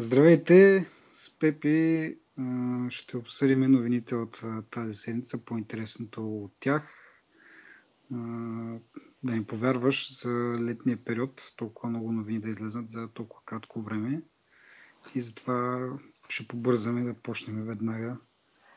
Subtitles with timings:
[0.00, 0.86] Здравейте!
[1.12, 2.16] С Пепи
[2.88, 6.82] ще обсъдим новините от тази седмица, по-интересното от тях.
[9.22, 14.22] Да не повярваш за летния период, толкова много новини да излезнат за толкова кратко време.
[15.14, 15.88] И затова
[16.28, 18.16] ще побързаме да почнем веднага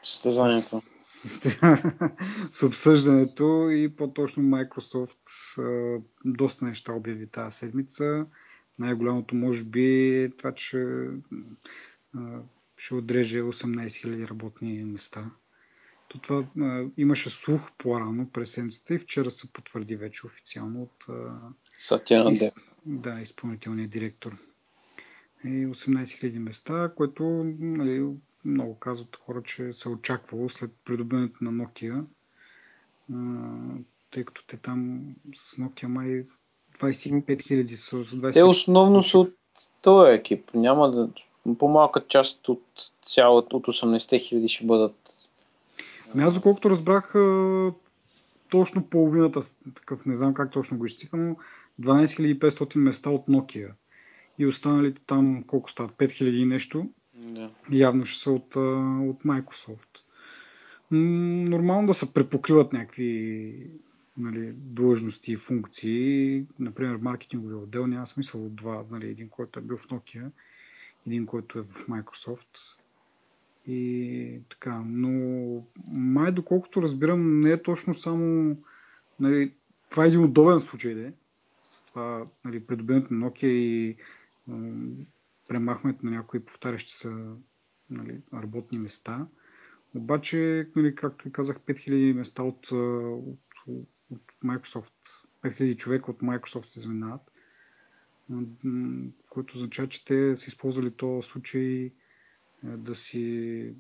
[0.03, 0.81] състезанието.
[2.51, 5.17] С обсъждането и по-точно Microsoft
[6.25, 8.25] доста неща обяви тази седмица.
[8.79, 11.07] Най-голямото може би е това, че
[12.77, 15.31] ще отреже 18 000 работни места.
[16.07, 21.05] То това а, имаше слух по-рано през седмицата и вчера се потвърди вече официално от
[21.77, 22.41] Сатя из,
[22.85, 24.37] да, изпълнителния директор.
[25.45, 27.23] И 18 000 места, което
[27.59, 28.07] нали,
[28.45, 32.05] много казват хора, че се очаквало след придобиването на Nokia,
[33.13, 33.17] а,
[34.11, 36.25] тъй като те там с Nokia май
[36.79, 37.95] 25 хиляди са.
[37.95, 39.33] 25 Те основно са от
[39.81, 40.51] този екип.
[40.53, 41.09] Няма да...
[41.59, 42.63] По-малка част от
[43.05, 44.95] цялата, от 18 хиляди ще бъдат.
[46.13, 47.13] Ами аз, доколкото разбрах,
[48.49, 49.41] точно половината,
[49.75, 51.35] такъв, не знам как точно го изчиха, но
[51.81, 53.71] 12 500 места от Nokia.
[54.39, 57.49] И останалите там, колко стават, 5000 и нещо, да.
[57.71, 59.99] явно ще са от, от Microsoft.
[60.91, 63.55] Нормално да се препокриват някакви
[64.17, 66.45] нали, длъжности и функции.
[66.59, 68.85] Например, маркетингови отдел няма смисъл от два.
[68.91, 70.31] Нали, един, който е бил в Nokia,
[71.07, 72.79] един, който е в Microsoft.
[73.67, 78.57] И така, но май, доколкото разбирам, не е точно само.
[79.19, 79.53] Нали,
[79.89, 81.13] това е един удобен случай, де.
[81.87, 83.95] Това, нали, придобиването на Nokia и
[85.47, 87.35] премахването на някои повтарящи са
[87.89, 89.27] нали, работни места.
[89.95, 93.39] Обаче, нали, както и казах, 5000 места от, от,
[94.13, 94.91] от Microsoft,
[95.43, 97.21] 5000 човека от Microsoft се изминават,
[99.29, 101.91] което означава, че те са използвали този случай
[102.63, 103.73] да си,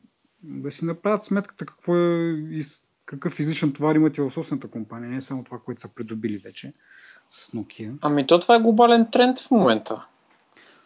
[0.43, 2.61] да си направят сметката какво е,
[3.05, 6.73] какъв излишен товар имат и в собствената компания, не само това, което са придобили вече
[7.29, 7.93] с Nokia.
[8.01, 10.05] Ами то това е глобален тренд в момента.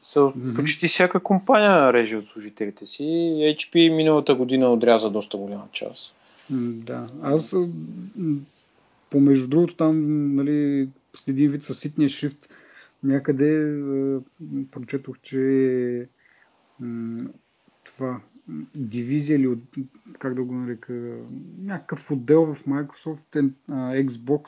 [0.04, 0.56] So, mm-hmm.
[0.56, 3.04] Почти всяка компания реже от служителите си.
[3.04, 6.14] HP миналата година отряза доста голяма част.
[6.50, 7.56] Да, аз
[9.10, 12.50] помежду другото там, нали, с един вид със ситния шрифт,
[13.04, 13.80] някъде
[14.72, 16.08] прочетох, че
[17.84, 18.22] това
[18.76, 19.50] дивизия или
[20.20, 21.18] как да го нарека,
[21.62, 23.52] някакъв отдел в Microsoft,
[24.08, 24.44] Xbox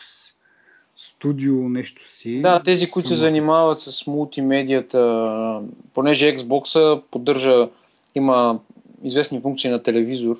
[0.98, 2.42] Studio нещо си.
[2.42, 5.62] Да, тези, които се занимават с мултимедията,
[5.94, 7.70] понеже Xbox поддържа,
[8.16, 8.60] има
[9.04, 10.38] известни функции на телевизор,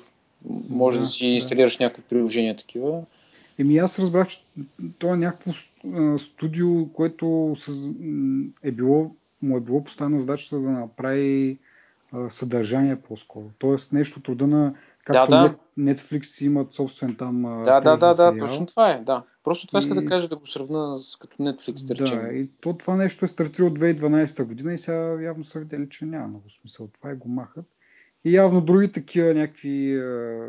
[0.70, 1.84] може да, да си инсталираш да.
[1.84, 3.02] някакви приложения такива.
[3.60, 4.46] Еми аз разбрах, че
[4.98, 5.52] това е някакво
[6.18, 7.56] студио, което
[8.62, 11.58] е било, му е било поставена задачата да направи
[12.28, 13.50] съдържание по-скоро.
[13.58, 15.54] Тоест нещо труда на както да, да.
[15.78, 19.24] Netflix имат собствен там Да, да, да, да, точно това е, да.
[19.44, 19.80] Просто това и...
[19.80, 22.22] иска да кажа да го сравна с като Netflix, да.
[22.22, 26.04] Да, и то, това нещо е стартирало 2012 година и сега явно са видели, че
[26.04, 27.66] няма много смисъл това и го махат.
[28.24, 30.48] И явно други такива някакви а,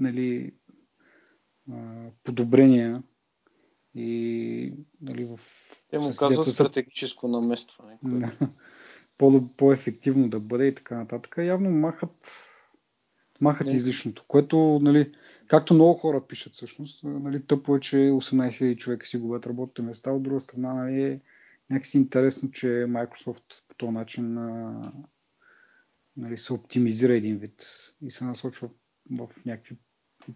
[0.00, 0.52] нали,
[1.72, 3.02] а, подобрения
[3.94, 5.40] и нали, в...
[5.90, 7.98] Те му казват стратегическо наместване.
[9.18, 11.34] по- по-ефективно да бъде и така нататък.
[11.38, 12.28] Явно махат,
[13.40, 13.72] махат Не.
[13.72, 15.12] излишното, което, нали,
[15.46, 19.82] както много хора пишат всъщност, нали, тъпо е, че 18 000 човека си губят работните
[19.82, 21.20] места, от друга страна нали, е
[21.70, 24.34] някакси интересно, че Microsoft по този начин
[26.16, 27.66] нали, се оптимизира един вид
[28.02, 28.68] и се насочва
[29.10, 29.76] в някакви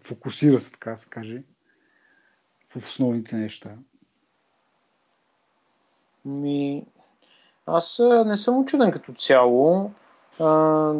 [0.03, 1.43] фокусира се, така се каже,
[2.69, 3.75] в основните неща.
[6.25, 6.85] Ми,
[7.65, 9.91] аз не съм очуден като цяло.
[10.39, 10.93] А,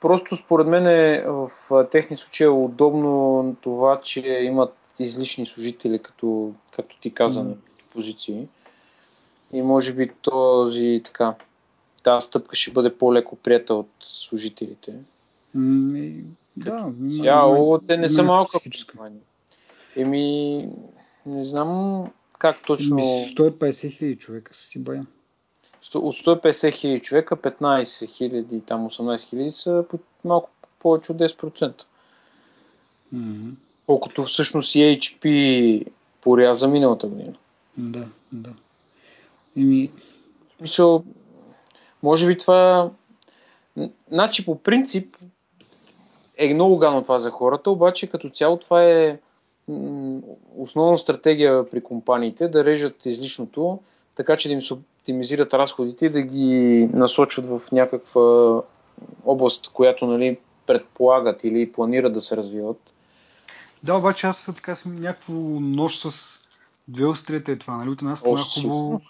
[0.00, 1.50] просто според мен е, в
[1.90, 7.56] техни случаи е удобно това, че имат излишни служители, като, както ти каза, mm.
[7.92, 8.48] позиции.
[9.52, 11.34] И може би този така,
[12.02, 14.94] тази стъпка ще бъде по-леко прията от служителите.
[15.56, 16.22] Mm,
[16.64, 16.92] да,
[17.22, 18.58] цяло, те не са малка
[18.88, 19.20] компания.
[19.96, 20.68] Еми,
[21.26, 22.04] не знам
[22.40, 22.98] как точно...
[22.98, 25.06] 150 хиляди човека са си бая.
[25.94, 29.84] От 150 хиляди човека, 15 хиляди, там 18 хиляди са
[30.24, 31.82] малко повече от 10%.
[33.14, 33.52] Mm-hmm.
[33.86, 35.86] Колкото всъщност и HP
[36.20, 37.34] поряза миналата година.
[37.76, 38.50] Да, да.
[39.56, 39.90] Ими...
[40.46, 41.04] В смисъл,
[42.02, 42.90] може би това...
[44.10, 45.16] Значи по принцип
[46.40, 49.18] е много гано това за хората, обаче като цяло това е
[50.56, 53.78] основна стратегия при компаниите да режат излишното,
[54.14, 58.62] така че да им се оптимизират разходите и да ги насочат в някаква
[59.24, 62.94] област, която нали, предполагат или планират да се развиват.
[63.82, 66.40] Да, обаче аз така съм някакво нож с
[66.88, 67.76] две острията е това.
[67.76, 67.90] Нали?
[67.90, 69.00] От една страна хубаво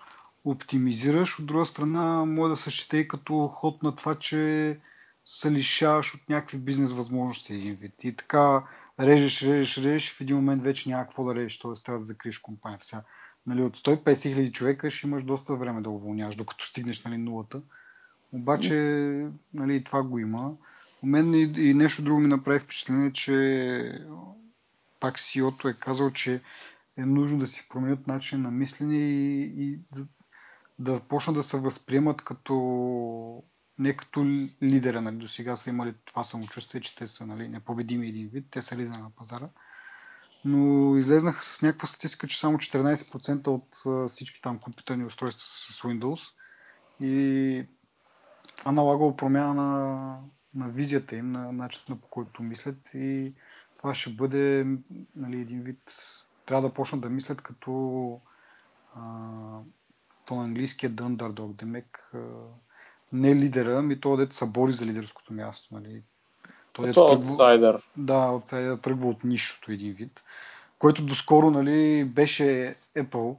[0.44, 4.76] оптимизираш, от друга страна може да се счете и като ход на това, че
[5.24, 8.04] се лишаваш от някакви бизнес възможности един вид.
[8.04, 8.64] И така
[9.00, 11.82] режеш, режеш, режеш, в един момент вече няма какво да режеш, т.е.
[11.84, 12.86] трябва да закриеш компанията.
[12.86, 13.02] Сега,
[13.46, 17.62] нали, от 150 хиляди човека ще имаш доста време да уволняваш, докато стигнеш нали, нулата.
[18.32, 18.74] Обаче
[19.54, 20.52] нали, това го има.
[21.02, 23.98] У мен и, и нещо друго ми направи впечатление, че
[25.00, 26.40] пак CEO-то е казал, че
[26.96, 30.06] е нужно да си променят начин на мислене и, и да,
[30.78, 33.42] да почнат да се възприемат като
[33.80, 34.24] не като
[34.62, 38.46] лидера, нали, до сега са имали това самочувствие, че те са нали, непобедими един вид,
[38.50, 39.48] те са лидера на пазара.
[40.44, 45.82] Но излезнаха с някаква статистика, че само 14% от всички там компютърни устройства са с
[45.82, 46.32] Windows
[47.00, 47.66] и
[48.56, 50.18] това налагало промяна на,
[50.54, 53.34] на визията им, на начина по който мислят и
[53.78, 54.66] това ще бъде
[55.16, 55.80] нали, един вид,
[56.46, 58.20] трябва да почнат да мислят като
[58.94, 59.00] а,
[60.26, 62.12] то на английски е the underdog, демек
[63.12, 65.74] не лидера, ми то дете са бори за лидерското място.
[65.74, 66.02] Нали.
[66.72, 67.82] Той е аутсайдер.
[67.96, 70.22] Да, аутсайдер тръгва от нищото един вид,
[70.78, 73.36] който доскоро нали, беше Apple,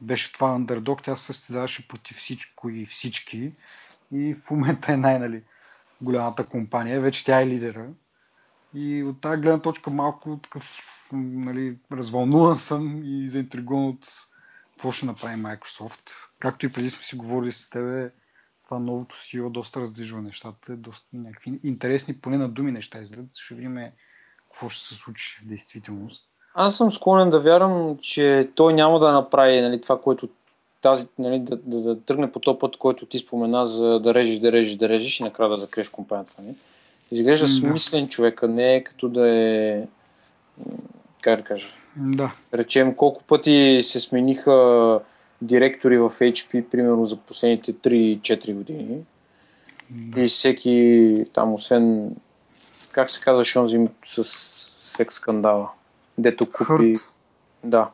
[0.00, 3.52] беше това underdog, тя се състезаваше против всичко и всички
[4.12, 5.42] и в момента е най-нали,
[6.00, 7.88] голямата компания, вече тя е лидера.
[8.74, 10.80] И от тази гледна точка малко такъв
[11.12, 14.08] нали, развълнуван съм и заинтригуван от
[14.70, 16.10] какво ще направи Microsoft.
[16.38, 18.10] Както и преди сме си говорили с тебе,
[18.64, 23.36] това новото CEO доста раздвижва нещата, доста някакви интересни, поне на думи неща излизат.
[23.36, 23.78] Ще видим
[24.50, 26.28] какво ще се случи в действителност.
[26.54, 30.28] Аз съм склонен да вярвам, че той няма да направи нали, това, което
[30.80, 34.38] тази, нали, да, да, да, тръгне по този път, който ти спомена за да режеш,
[34.38, 36.32] да режеш, да режеш и накрая да закриеш компанията.
[36.38, 36.54] Нали.
[37.10, 39.86] Изглежда mm, смислен човек, а не е като да е
[41.20, 41.68] как да кажа.
[41.96, 42.32] Да.
[42.54, 45.00] Речем, колко пъти се смениха
[45.44, 48.98] директори в HP, примерно за последните 3-4 години.
[49.90, 50.20] Да.
[50.20, 52.10] И всеки там, освен,
[52.92, 54.24] как се казва, онзи с
[54.96, 55.68] секс скандала,
[56.18, 56.64] дето купи...
[56.64, 57.12] Хърт.
[57.64, 57.90] Да.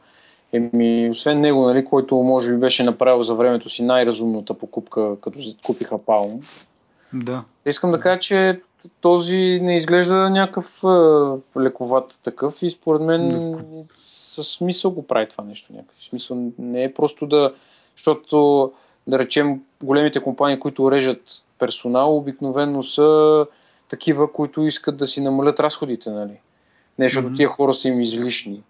[0.52, 5.38] Еми, освен него, нали, който може би беше направил за времето си най-разумната покупка, като
[5.62, 6.44] купиха Palm.
[7.12, 7.44] Да.
[7.66, 8.60] Искам да кажа, че
[9.00, 10.84] този не изглежда някакъв
[11.58, 13.54] лековат такъв и според мен
[14.04, 15.72] със смисъл го прави това нещо.
[15.72, 17.54] Някакъв смисъл не е просто да,
[17.96, 18.72] защото
[19.06, 23.46] да речем големите компании, които режат персонал, обикновено са
[23.88, 26.40] такива, които искат да си намалят разходите, нали?
[26.98, 27.36] Не, защото mm-hmm.
[27.36, 28.62] тия хора са им излишни.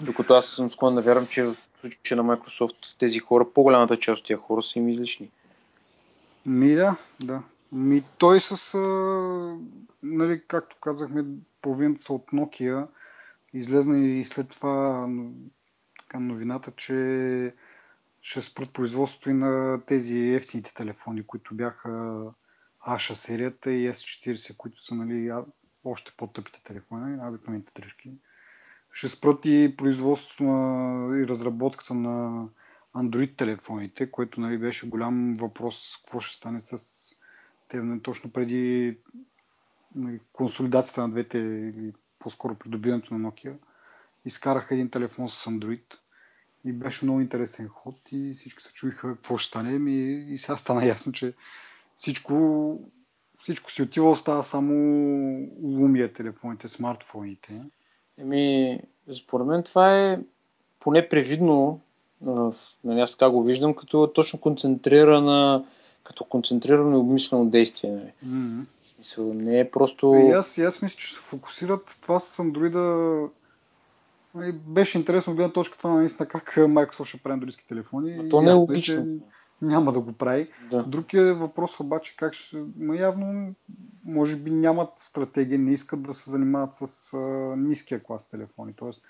[0.00, 4.20] Докато аз съм склонен да вярвам, че в случая на Microsoft тези хора, по-голямата част
[4.20, 5.28] от тия хора са им излишни.
[6.46, 7.42] Ми да, да.
[7.72, 9.58] Ми той с, а,
[10.02, 11.24] нали, както казахме,
[11.62, 12.88] половината са от Nokia.
[13.52, 15.08] Излезна и след това
[15.98, 17.54] така, новината, че
[18.22, 22.22] ще спрат производството и на тези ефтините телефони, които бяха
[22.80, 25.32] Аша серията и S40, които са нали,
[25.84, 28.12] още по-тъпите телефони, обикновените дръжки.
[28.92, 32.46] Ще спрат и производството на, и разработката на
[32.96, 37.15] Android телефоните, което нали, беше голям въпрос какво ще стане с
[37.68, 38.96] те нали, точно преди
[39.94, 43.54] нали, консолидацията на двете или по-скоро придобиването на Nokia.
[44.24, 45.94] Изкараха един телефон с Android
[46.64, 50.56] и беше много интересен ход и всички се чуиха какво ще стане и, и сега
[50.56, 51.34] стана ясно, че
[51.96, 52.78] всичко,
[53.42, 54.72] всичко си отива, остава само
[55.62, 57.62] Lumia телефоните, смартфоните.
[58.18, 58.80] Еми,
[59.12, 60.18] според мен това е
[60.80, 61.80] поне привидно
[62.84, 65.66] нали, аз така го виждам, като точно концентрирана,
[66.06, 67.90] като концентрирано и обмислено действие.
[67.90, 68.12] Нали.
[68.26, 68.64] Mm-hmm.
[68.94, 70.14] Смисъл, не е просто...
[70.28, 73.28] И аз, и аз мисля, че се фокусират това с Android
[74.34, 78.12] нали, беше интересно от гледна точка това наистина как Microsoft ще прави андроидски телефони.
[78.20, 79.04] А то не е логично.
[79.04, 79.20] Че
[79.62, 80.48] няма да го прави.
[80.70, 80.82] Да.
[80.82, 82.64] Другия въпрос обаче как ще...
[82.78, 83.54] Ма явно
[84.04, 87.18] може би нямат стратегия, не искат да се занимават с а,
[87.56, 88.72] ниския клас телефони.
[88.76, 89.02] Тоест,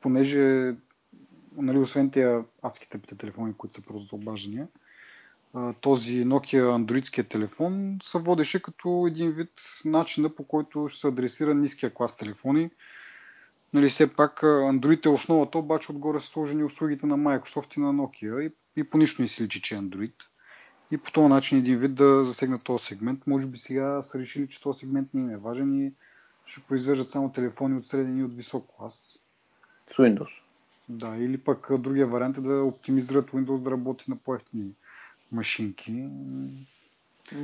[0.00, 0.74] понеже
[1.56, 4.68] нали, освен тези адските телефони, които са просто за обаждания,
[5.80, 9.50] този Nokia андроидския телефон се водеше като един вид
[9.84, 12.70] начина по който ще се адресира ниския клас телефони.
[13.72, 17.94] Нали, все пак Android е основата, обаче отгоре са сложени услугите на Microsoft и на
[17.94, 20.12] Nokia и, и по нищо не си личи, че е Android.
[20.90, 23.26] И по този начин един вид да засегнат този сегмент.
[23.26, 25.92] Може би сега са решили, че този сегмент не им е важен и
[26.46, 29.18] ще произвеждат само телефони от среден и от висок клас.
[29.90, 30.30] С Windows.
[30.88, 34.70] Да, или пък другия вариант е да оптимизират Windows да работи на по-ефтини
[35.32, 36.08] машинки.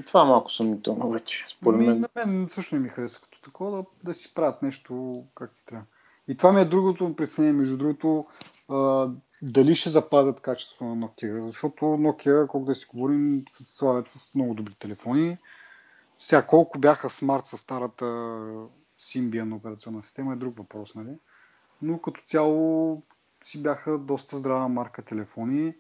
[0.07, 2.01] Това малко съмнително вече, според мен.
[2.01, 5.67] на мен също не ми хареса като такова да, да си правят нещо как си
[5.67, 5.85] трябва.
[6.29, 8.25] И това ми е другото притеснение, между другото,
[8.69, 9.11] а,
[9.43, 14.35] дали ще запазят качеството на Nokia, защото Nokia, колко да си говорим, се славят с
[14.35, 15.39] много добри телефони.
[16.19, 18.05] Сега, колко бяха смарт с старата
[19.01, 21.19] Symbian операционна система е друг въпрос, нали?
[21.83, 23.03] Но като цяло
[23.45, 25.75] си бяха доста здрава марка телефони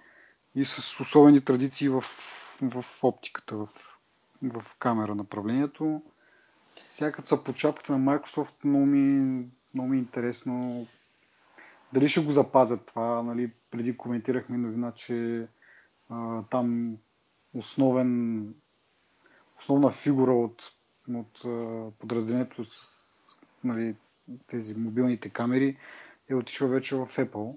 [0.55, 2.01] и с особени традиции в,
[2.63, 3.69] в оптиката, в,
[4.43, 6.03] в камера направлението.
[6.91, 10.87] Сега са под шапката на Microsoft, много ми, много ми е интересно
[11.93, 13.23] дали ще го запазят това.
[13.23, 13.53] Нали?
[13.71, 15.47] Преди коментирахме новина, че
[16.09, 16.97] а, там
[17.55, 18.55] основен,
[19.59, 20.73] основна фигура от,
[21.15, 23.95] от а, подразделението с нали,
[24.47, 25.77] тези мобилните камери
[26.29, 27.57] е отишъл вече в Apple.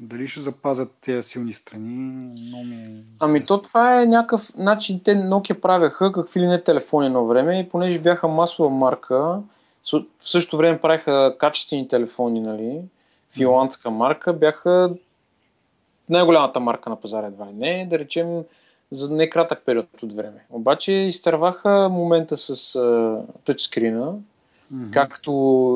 [0.00, 3.04] Дали ще запазят тези силни страни, но ми е...
[3.20, 5.00] Ами то това е някакъв начин.
[5.04, 9.40] Те Nokia правяха какви ли не телефони едно време и понеже бяха масова марка,
[9.92, 12.80] в същото време правиха качествени телефони, нали,
[13.30, 14.90] финландска марка, бяха
[16.08, 18.44] най-голямата марка на пазара едва не, да речем
[18.92, 20.44] за некратък период от време.
[20.50, 24.12] Обаче изтърваха момента с uh, тъчскрина,
[24.74, 24.90] mm-hmm.
[24.90, 25.30] както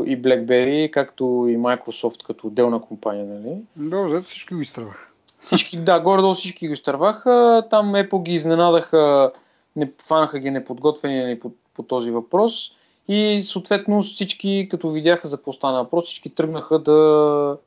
[0.07, 3.57] и BlackBerry, както и Microsoft като отделна компания, нали?
[3.77, 5.07] Да, зато всички го изтърваха.
[5.41, 7.67] Всички, да, горе-долу всички го изтърваха.
[7.71, 9.33] Там Apple ги изненадаха,
[9.77, 12.73] не, фанаха ги неподготвени нали, по, по този въпрос.
[13.09, 17.59] И съответно всички, като видяха за какво стана въпрос, всички тръгнаха да,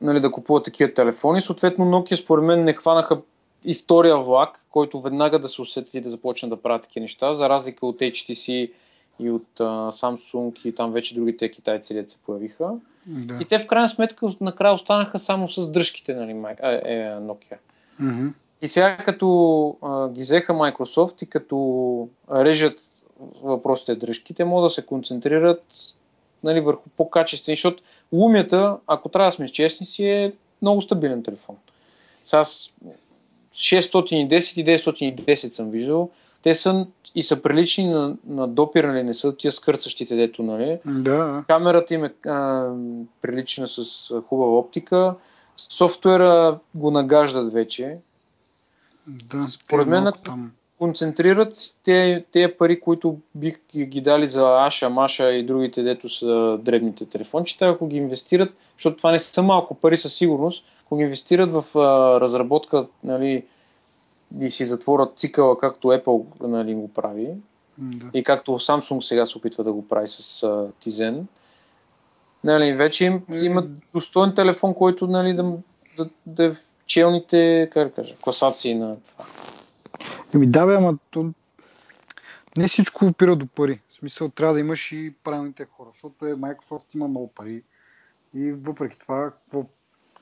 [0.00, 1.40] нали, да купуват такива телефони.
[1.40, 3.20] Съответно Nokia според мен не хванаха
[3.64, 7.34] и втория влак, който веднага да се усети и да започне да правят такива неща,
[7.34, 8.70] за разлика от HTC
[9.18, 12.70] и от uh, Samsung и там вече другите китайци да се появиха.
[13.06, 13.38] Да.
[13.40, 16.34] И те в крайна сметка накрая останаха само с дръжките нали, е,
[17.20, 17.56] Nokia.
[18.02, 18.32] Mm-hmm.
[18.62, 22.78] И сега като а, ги взеха Microsoft и като режат
[23.42, 25.64] въпросите дръжки, те могат да се концентрират
[26.44, 31.56] нали, върху по-качествени, защото Lumia, ако трябва да сме честни, си е много стабилен телефон.
[32.24, 36.10] Сега 610 и 910 съм виждал.
[36.42, 40.78] Те са и са прилични на, на допир, нали, не са тия скърцащите, дето, нали.
[40.84, 41.44] Да.
[41.46, 42.70] Камерата им е а,
[43.22, 45.14] прилична с хубава оптика.
[45.68, 47.96] Софтуера го нагаждат вече.
[49.06, 50.52] Да, Според мен, ако там.
[50.78, 56.58] концентрират те, тези пари, които бих ги дали за Аша, Маша и другите, дето са
[56.62, 61.02] дребните телефончета, ако ги инвестират, защото това не са малко пари със сигурност, ако ги
[61.02, 63.44] инвестират в а, разработка, нали,
[64.40, 67.28] и си затворят цикъла, както Apple нали, го прави,
[67.78, 68.06] Да.
[68.14, 70.46] и както Samsung сега се опитва да го прави с а,
[70.82, 71.22] Tizen,
[72.44, 75.52] нали, вече им, имат достоен телефон, който нали, да,
[75.96, 79.24] да, да е в челните как да кажа, класации на това.
[80.34, 81.30] Еми да, бе, ама то...
[82.56, 83.80] не всичко опира до пари.
[83.90, 87.62] В смисъл трябва да имаш и правилните хора, защото е Microsoft има много пари
[88.34, 89.64] и въпреки това, какво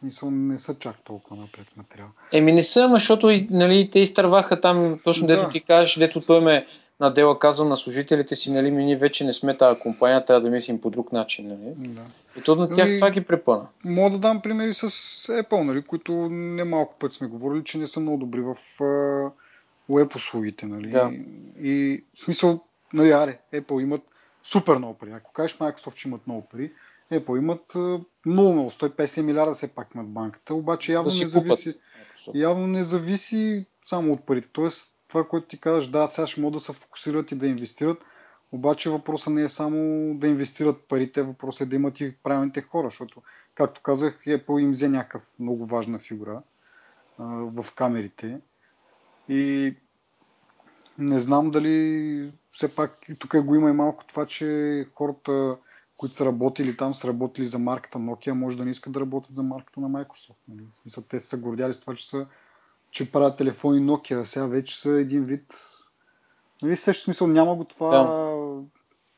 [0.01, 2.09] смисъл не са чак толкова напред материал.
[2.33, 5.37] Еми не са, защото и, нали, те изтърваха там, точно Да.
[5.37, 6.67] дето ти кажеш, дето той ме
[7.01, 10.51] надела казал на служителите си, нали, ми ние вече не сме тази компания, трябва да
[10.51, 11.89] мислим по друг начин, нали.
[11.89, 12.01] Да.
[12.39, 13.67] И то на тях Ами- това ги препъна.
[13.85, 14.89] Мога да дам примери с
[15.29, 18.57] Apple, нали, които немалко път сме говорили, че не са много добри в
[19.89, 20.67] веб услугите.
[20.67, 20.91] Нали.
[20.91, 21.11] Да.
[21.63, 22.61] И в смисъл,
[22.93, 24.03] нали, аре, Apple имат
[24.45, 25.11] супер много пари.
[25.13, 26.73] Ако кажеш Microsoft, че имат много пари,
[27.13, 27.75] Apple имат
[28.27, 31.45] много, много, 150 милиарда все пак имат банката, обаче явно Да не купат.
[31.45, 31.79] зависи,
[32.35, 34.49] явно не зависи само от парите.
[34.53, 37.99] Тоест, това, което ти казваш, да, сега ще могат да се фокусират и да инвестират,
[38.53, 39.79] обаче въпросът не е само
[40.15, 43.23] да инвестират парите, въпросът е да имат и правилните хора, защото,
[43.55, 46.43] както казах, Apple им взе някакъв много важна фигура
[47.19, 48.41] а, в камерите.
[49.29, 49.75] И
[50.99, 55.57] не знам дали все пак тук го има и малко това, че хората,
[56.01, 59.35] които са работили там, са работили за марката Nokia, може да не искат да работят
[59.35, 60.37] за марката на Microsoft.
[60.49, 60.67] Нали?
[60.83, 62.27] Смисъл, те са гордяли с това, че, са,
[62.91, 65.55] че правят телефони Nokia, сега вече са един вид.
[66.63, 68.03] Нали, също смисъл няма го това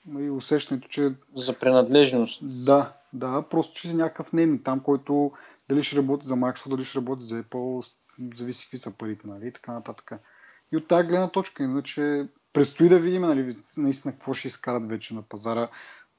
[0.07, 2.41] нали, усещането, че За принадлежност.
[2.65, 5.33] да, да, просто че си някакъв нейми там, който
[5.69, 7.87] дали ще работи за Microsoft, дали ще работи за Apple,
[8.37, 10.13] зависи какви са парите, нали, и така нататък.
[10.73, 15.15] И от тази гледна точка, иначе предстои да видим, нали, наистина какво ще изкарат вече
[15.15, 15.69] на пазара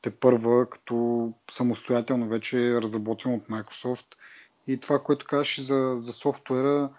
[0.04, 4.06] те първа, като самостоятелно вече е разработено от Microsoft.
[4.68, 6.90] И това, което казваш за, за софтуера,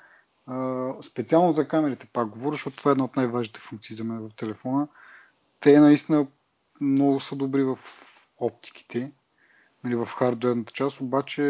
[1.03, 4.37] специално за камерите пак говоря, защото това е една от най-важните функции за мен в
[4.37, 4.89] телефона.
[5.61, 6.27] Те наистина
[6.81, 7.79] много са добри в
[8.39, 9.13] оптиките.
[9.85, 11.43] нали, в хардуерната част, обаче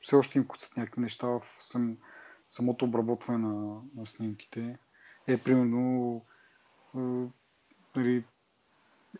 [0.00, 1.96] все още им куцат някакви неща в сам,
[2.50, 4.78] самото обработване на, на снимките.
[5.26, 6.22] Е, примерно,
[7.96, 8.24] нали,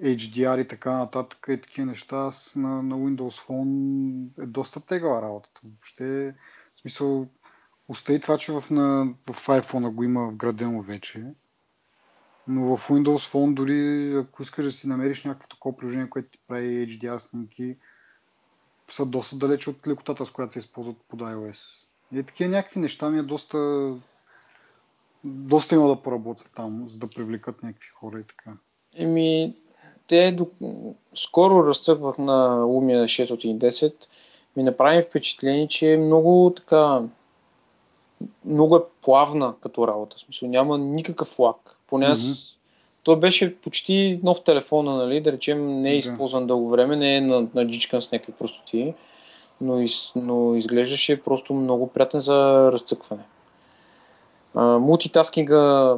[0.02, 5.22] HDR и така нататък и такива неща с, на, на Windows Phone е доста тегава
[5.22, 5.60] работата.
[5.64, 6.34] Въобще,
[6.76, 7.28] в смисъл,
[7.88, 11.24] остави това, че в, на, в iPhone го има вградено вече.
[12.48, 16.38] Но в Windows Phone дори ако искаш да си намериш някакво такова приложение, което ти
[16.48, 17.76] прави HDR снимки,
[18.90, 21.58] са доста далече от лекотата, с която се използват под iOS.
[22.12, 23.90] И такива някакви неща ми е доста
[25.24, 28.50] доста има да поработят там, за да привлекат някакви хора и така.
[28.94, 29.56] Еми,
[30.06, 30.46] те до...
[31.14, 33.94] скоро разцъквах на Lumia 610.
[34.56, 37.02] Ми направи впечатление, че е много така
[38.44, 40.16] много е плавна като работа.
[40.16, 41.78] В смисъл, няма никакъв лак.
[41.86, 42.20] Поне аз...
[42.20, 42.50] Mm-hmm.
[43.02, 45.20] Той беше почти нов телефон, нали?
[45.20, 47.20] да речем, не е използван дълго време, не е
[47.54, 48.94] наджичкан с някакви простоти,
[49.60, 53.22] но, из, но изглеждаше просто много приятен за разцъкване.
[54.54, 55.96] мултитаскинга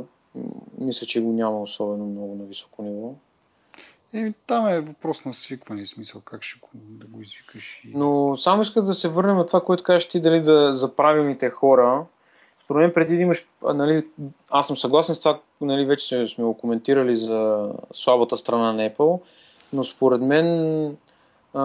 [0.78, 3.12] мисля, че го няма особено много на високо ниво.
[4.14, 7.80] Е, там е въпрос на свикване, смисъл как ще го, да го извикаш.
[7.84, 7.92] И...
[7.94, 11.50] Но само исках да се върнем на това, което кажеш ти, дали да за правилните
[11.50, 12.04] хора.
[12.64, 14.06] Според мен преди да имаш, нали,
[14.50, 19.20] аз съм съгласен с това, нали, вече сме го коментирали за слабата страна на Apple,
[19.72, 20.46] но според мен
[21.54, 21.62] а,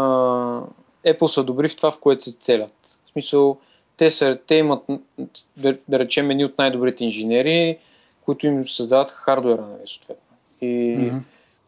[1.05, 2.97] Apple са добри в това, в което се целят.
[3.05, 3.57] В смисъл,
[3.97, 4.83] те, са, те имат,
[5.57, 7.77] да, да речем, едни от най-добрите инженери,
[8.25, 10.37] които им създават хардуера, нали, съответно.
[10.61, 11.21] И, mm-hmm.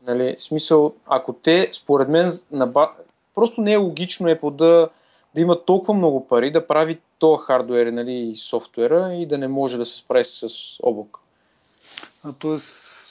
[0.08, 2.92] Нали, смисъл, ако те, според мен, наба...
[3.36, 4.90] просто не е логично Apple да,
[5.36, 9.48] да има толкова много пари да прави този хардуер нали, и софтуера и да не
[9.48, 10.50] може да се справи с
[10.84, 11.18] облак.
[12.24, 12.58] А т.е.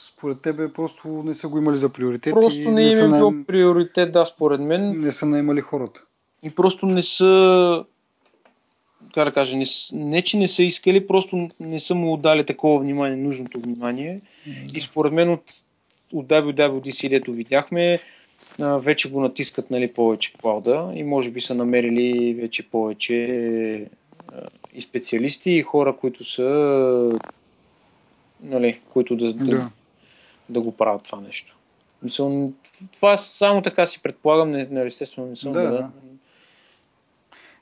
[0.07, 2.33] според тебе просто не са го имали за приоритет?
[2.33, 3.45] Просто не, не им е бил наем...
[3.45, 5.01] приоритет, да, според мен.
[5.01, 6.01] Не са наемали хората.
[6.43, 7.85] И просто не са
[9.13, 12.79] как да кажа, не, не, че не са искали, просто не са му дали такова
[12.79, 14.19] внимание, нужното внимание.
[14.19, 14.77] Mm-hmm.
[14.77, 15.43] И според мен от,
[16.13, 17.99] от WWDC, дето видяхме,
[18.59, 23.15] вече го натискат нали, повече клауда и може би са намерили вече повече
[24.73, 27.19] и специалисти, и хора, които са
[28.41, 29.45] нали, които да, да.
[29.45, 29.67] да,
[30.49, 31.57] да го правят това нещо.
[32.03, 32.53] Мисъл,
[32.93, 35.89] това само така си предполагам, не, не, естествено не съм да, да.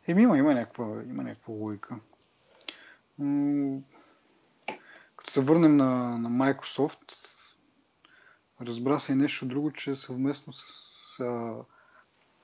[0.07, 1.95] Еми, има, има някаква, има някаква логика.
[5.15, 6.97] като се върнем на, на Microsoft,
[8.61, 11.53] разбра се и нещо друго, че съвместно с а,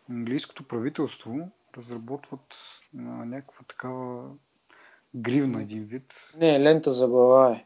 [0.09, 2.55] английското правителство разработват
[2.97, 4.29] а, някаква такава
[5.15, 6.13] гривна един вид.
[6.37, 7.65] Не, лента за глава е.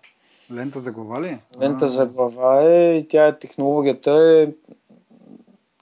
[0.53, 1.37] Лента за глава ли?
[1.61, 1.89] Лента а...
[1.89, 4.47] за глава е и тя е технологията е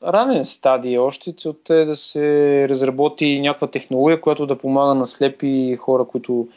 [0.03, 1.33] ранен стадий още.
[1.33, 6.47] Целта е да се разработи някаква технология, която да помага на слепи хора, които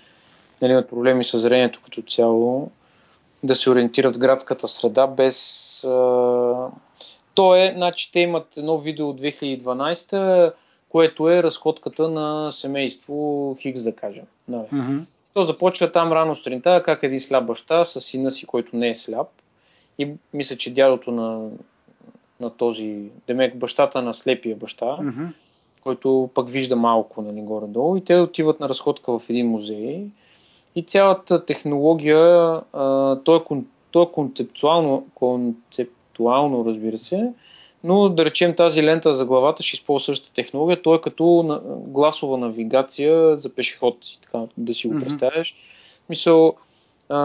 [0.63, 2.71] нали, имат проблеми с зрението като цяло,
[3.43, 5.85] да се ориентират в градската среда без...
[5.85, 6.69] А...
[7.35, 10.53] То е, значи те имат едно видео от 2012,
[10.89, 14.25] което е разходката на семейство Хикс, да кажем.
[14.49, 14.67] Нали.
[14.73, 15.05] Mm-hmm.
[15.35, 18.95] То започва там рано сутринта, как един сляп баща с сина си, който не е
[18.95, 19.29] сляп.
[19.99, 21.51] И мисля, че дядото на
[22.43, 25.29] на този, демек бащата на слепия баща, mm-hmm.
[25.83, 30.05] който пък вижда малко нали, горе-долу и те отиват на разходка в един музей
[30.77, 37.33] и цялата технология, а, то, е, то е концептуално, концептуално, разбира се,
[37.85, 42.39] но да речем тази лента за главата ще използва същата технология, то е като гласова
[42.39, 45.01] навигация за пешеходци, така да си го mm-hmm.
[45.01, 45.57] представяш.
[46.09, 46.55] Мисъл,
[47.09, 47.19] а,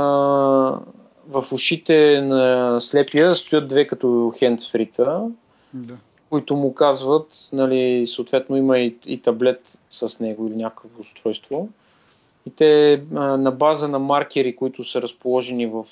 [1.27, 5.29] в ушите на слепия стоят две като хендсфрита,
[5.73, 5.93] да.
[6.29, 11.69] които му казват, нали, съответно има и, и таблет с него или някакво устройство.
[12.47, 15.86] И те на база на маркери, които са разположени в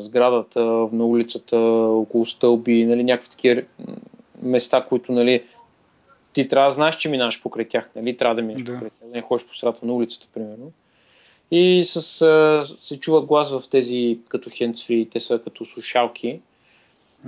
[0.00, 0.60] сградата,
[0.92, 1.56] на улицата,
[1.90, 3.62] около стълби, нали, някакви такива
[4.42, 5.42] места, които нали,
[6.32, 8.16] ти трябва да знаеш, че минаваш покрай тях, нали?
[8.16, 8.72] трябва да минеш да.
[8.72, 10.72] покрай тях, да не ходиш по средата на улицата, примерно
[11.50, 16.40] и с, а, се чува глас в тези като хендсфри, те са като слушалки.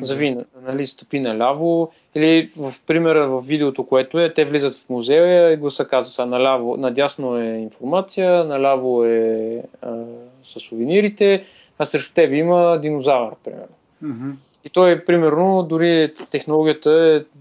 [0.03, 1.93] Зави, нали, стъпи наляво.
[2.15, 6.27] Или в примера в видеото, което е, те влизат в музея и гласа казва са
[6.27, 9.95] наляво, надясно е информация, наляво е а,
[10.43, 11.45] с сувенирите,
[11.79, 13.75] а срещу теб има динозавър, примерно.
[14.05, 14.33] Mm-hmm.
[14.65, 17.41] И той, примерно, дори технологията е,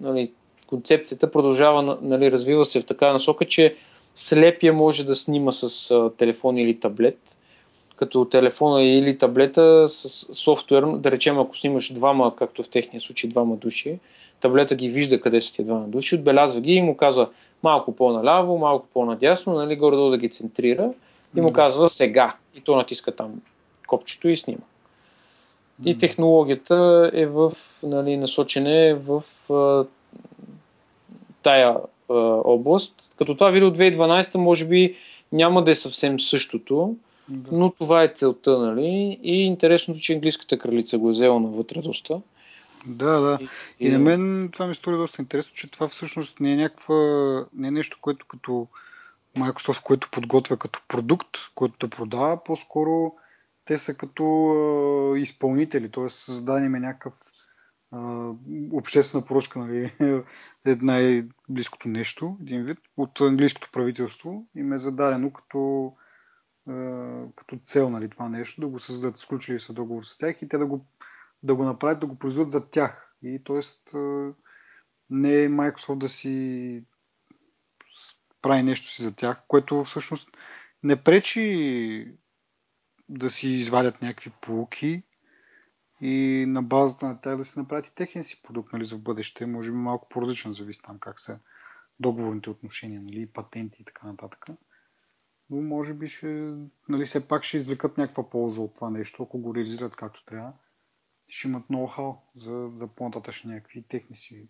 [0.00, 0.32] нали,
[0.66, 3.74] концепцията продължава, нали, развива се в така насока, че
[4.16, 7.18] слепия може да снима с а, телефон или таблет,
[8.02, 13.30] като телефона или таблета с софтуер, да речем ако снимаш двама, както в техния случай
[13.30, 13.98] двама души,
[14.40, 17.28] таблета ги вижда къде са тези двама души, отбелязва ги и му казва
[17.62, 20.90] малко по-наляво, малко по-надясно, нали, горе да ги центрира
[21.36, 22.34] и му казва сега.
[22.54, 23.40] И то натиска там
[23.86, 24.64] копчето и снима.
[25.84, 29.84] И технологията е в, нали, насочене в а,
[31.42, 31.76] тая
[32.10, 32.94] а, област.
[33.16, 34.96] Като това видео 2012 може би
[35.32, 36.96] няма да е съвсем същото,
[37.28, 37.56] да.
[37.56, 39.18] но това е целта, нали?
[39.22, 42.20] И интересното, че английската кралица го е взела навътре доста.
[42.86, 43.38] Да, да.
[43.80, 46.96] И, и, на мен това ми стори доста интересно, че това всъщност не е някаква,
[47.54, 48.68] не е нещо, което като
[49.36, 53.12] Microsoft, което подготвя като продукт, който да продава, по-скоро
[53.64, 54.24] те са като
[55.14, 56.08] а, изпълнители, т.е.
[56.08, 57.14] създадени ме някакъв
[57.92, 58.30] а,
[58.72, 59.92] обществена поръчка, нали,
[60.66, 65.92] е най-близкото нещо, един вид, от английското правителство и ме е зададено като,
[67.36, 70.58] като цел нали, това нещо, да го създадат, сключили са договор с тях и те
[70.58, 70.86] да го,
[71.42, 73.14] да го направят, да го произведат за тях.
[73.22, 73.60] И т.е.
[75.10, 76.84] не е Microsoft да си
[78.42, 80.30] прави нещо си за тях, което всъщност
[80.82, 82.14] не пречи
[83.08, 85.02] да си извадят някакви полуки
[86.00, 89.46] и на базата на тях да си направят и техния си продукт нали, за бъдеще.
[89.46, 91.38] Може би малко по-различно зависи там как са
[92.00, 94.46] договорните отношения, нали, патенти и така нататък.
[95.50, 96.54] Но може би ще,
[96.88, 100.52] нали, все пак ще извлекат някаква полза от това нещо, ако го реализират както трябва.
[101.28, 104.48] Ще имат ноу-хау за, за по-нататъчни някакви техни си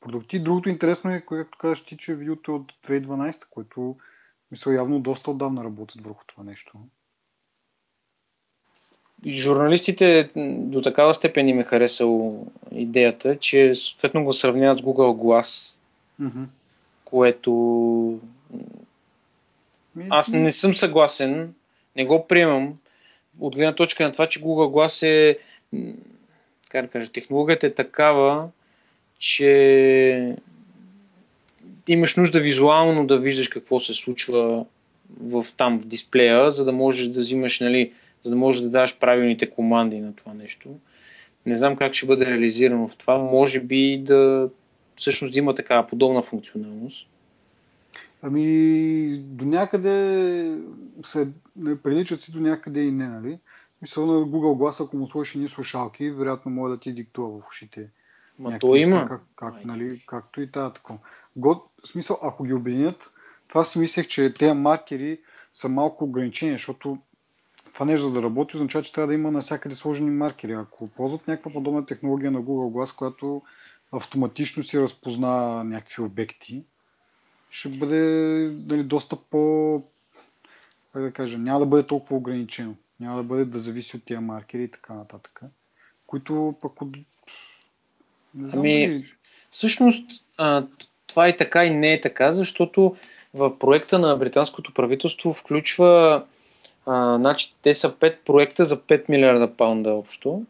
[0.00, 0.42] продукти.
[0.42, 3.96] Другото интересно е, което казваш ти, че видеото е от 2012, което
[4.50, 6.80] мисля явно доста отдавна работят върху това нещо
[9.26, 15.76] журналистите до такава степен им е харесало идеята, че съответно го сравняват с Google Glass,
[16.20, 16.46] mm-hmm.
[17.04, 18.20] което
[20.10, 21.54] аз не съм съгласен,
[21.96, 22.78] не го приемам
[23.40, 25.38] от гледна точка на това, че Google Glass е
[26.68, 28.48] как да кажа, технологията е такава,
[29.18, 30.36] че
[31.88, 34.64] имаш нужда визуално да виждаш какво се случва
[35.20, 38.98] в там в дисплея, за да можеш да взимаш нали, за да можеш да даш
[38.98, 40.68] правилните команди на това нещо.
[41.46, 43.18] Не знам как ще бъде реализирано в това.
[43.18, 44.48] Може би да
[44.96, 47.06] всъщност да има такава подобна функционалност.
[48.22, 50.58] Ами, до някъде
[51.04, 53.38] се не приличат си до някъде и не, нали?
[53.82, 57.48] Мисля на Google Glass, ако му сложиш ни слушалки, вероятно може да ти диктува в
[57.48, 57.90] ушите.
[58.38, 59.06] Ма то има.
[59.08, 60.98] Как, как, нали, както и тази такова.
[61.36, 63.14] Год, в смисъл, ако ги обединят,
[63.48, 65.18] това си мислех, че тези маркери
[65.52, 66.98] са малко ограничени, защото
[67.72, 70.52] това нещо за да работи, означава, че трябва да има навсякъде сложени маркери.
[70.52, 73.42] Ако ползват някаква подобна технология на Google Glass, която
[73.92, 76.64] автоматично си разпозна някакви обекти,
[77.50, 78.02] ще бъде
[78.66, 79.82] нали, доста по...
[80.92, 82.74] как да кажем, няма да бъде толкова ограничено.
[83.00, 85.40] Няма да бъде да зависи от тия маркери и така нататък.
[86.06, 86.96] Които пък от...
[88.34, 89.12] Не знам ами, дали...
[89.50, 90.66] всъщност а,
[91.06, 92.96] това и така и не е така, защото
[93.34, 96.24] в проекта на британското правителство включва
[96.86, 100.42] а, значи, те са 5 проекта за 5 милиарда паунда общо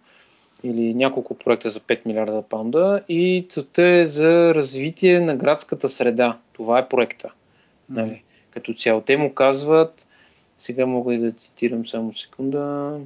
[0.63, 6.39] или няколко проекта за 5 милиарда паунда и целта е за развитие на градската среда.
[6.53, 7.31] Това е проекта.
[7.91, 8.23] Нали?
[8.51, 9.01] Като цяло.
[9.01, 10.07] Те му казват,
[10.59, 12.97] сега мога и да цитирам само секунда,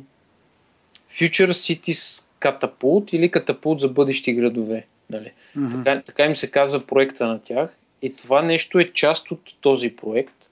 [1.10, 4.86] Future Cities Catapult или Catapult за бъдещи градове.
[5.10, 5.32] Нали?
[5.58, 5.84] Mm-hmm.
[5.84, 7.70] Така, така им се казва проекта на тях.
[8.02, 10.50] И това нещо е част от този проект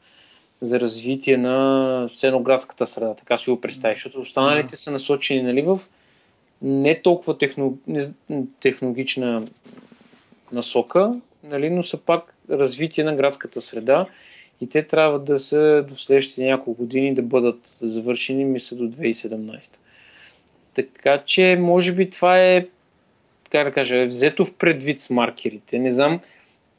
[0.60, 5.80] за развитие на сценоградската среда, така си го представиш, защото останалите са насочени нали, в
[6.62, 7.38] не толкова
[8.60, 9.44] технологична
[10.52, 14.06] насока, нали, но са пак развитие на градската среда
[14.60, 19.76] и те трябва да са до следващите няколко години да бъдат завършени, мисля, до 2017.
[20.74, 22.66] Така че, може би това е,
[23.50, 25.78] как да кажа, взето в предвид с маркерите.
[25.78, 26.20] Не знам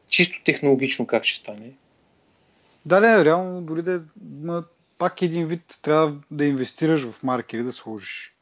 [0.07, 1.71] чисто технологично как ще стане.
[2.85, 4.03] Да, да, реално дори да
[4.41, 4.63] ма,
[4.97, 8.35] пак един вид трябва да инвестираш в маркери, да сложиш.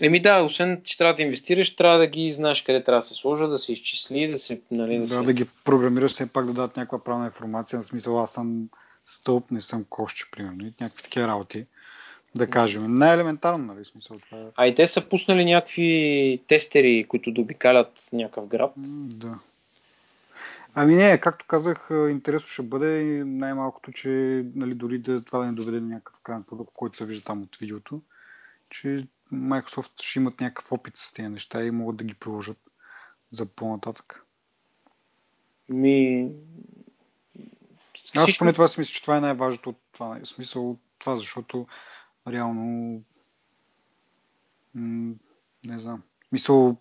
[0.00, 3.14] Еми да, освен, че трябва да инвестираш, трябва да ги знаеш къде трябва да се
[3.14, 4.60] сложа, да се изчисли, да се...
[4.70, 5.20] Нали, да, да, се...
[5.20, 8.68] да ги програмираш все пак да дадат някаква правна информация, на смисъл аз съм
[9.06, 11.66] стълб, не съм кошче, примерно, и някакви такива работи.
[12.36, 12.98] Да кажем.
[12.98, 13.84] Най-елементарно, нали?
[13.84, 14.44] Смисъл, това е...
[14.56, 18.72] А и те са пуснали някакви тестери, които да обикалят някакъв град.
[18.76, 19.38] Да.
[20.74, 24.08] Ами не, както казах, интересно ще бъде най-малкото, че
[24.54, 27.42] нали, дори да това да не доведе до някакъв крайен продукт, който се вижда само
[27.42, 28.00] от видеото,
[28.74, 32.58] че Microsoft ще имат някакъв опит с тези неща и могат да ги приложат
[33.30, 34.26] за по-нататък.
[35.68, 36.30] Ми...
[38.14, 40.18] Аз поне това си мисля, че това е най-важното от това.
[40.24, 41.66] В смисъл от това, защото
[42.28, 43.02] реално
[44.74, 45.14] м-
[45.66, 46.02] не знам.
[46.32, 46.76] Мисъл,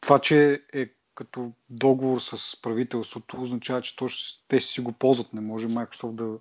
[0.00, 4.08] това, че е като договор с правителството, означава, че то,
[4.48, 5.32] те си го ползват.
[5.32, 6.38] Не може Microsoft да...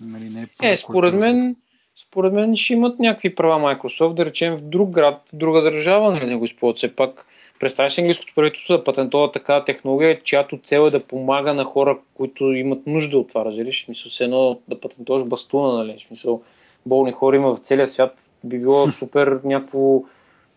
[0.00, 1.56] Нали, не е, е, според мен,
[1.96, 6.12] според мен ще имат някакви права Microsoft, да речем в друг град, в друга държава,
[6.12, 6.76] нали, да го използват.
[6.76, 7.26] Все пак,
[7.60, 12.52] представяш английското правителство да патентова такава технология, чиято цел е да помага на хора, които
[12.52, 13.82] имат нужда от това, разбираш?
[13.82, 16.04] В смисъл, все едно да патентуваш бастуна, нали?
[16.08, 16.42] Смисъл,
[16.86, 20.02] болни хора има в целия свят, би било супер някакво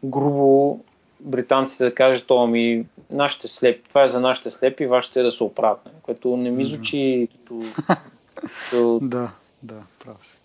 [0.03, 0.79] грубо
[1.19, 5.31] британците да кажат, то ми, нашите слепи, това е за нашите слепи, вашите е да
[5.31, 5.95] се оправят, нали?
[6.01, 8.99] което не ми звучи като...
[9.01, 9.31] Да,
[9.63, 10.37] да, прав си.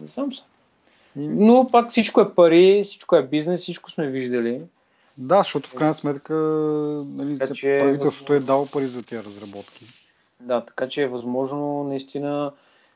[0.00, 0.42] Не знам се.
[1.16, 4.60] Но пак всичко е пари, всичко е бизнес, всичко сме виждали.
[5.18, 6.34] Да, защото в крайна сметка
[7.14, 9.84] нали, така, че е правителството е дало пари за тези разработки.
[10.40, 12.52] Да, така че е възможно наистина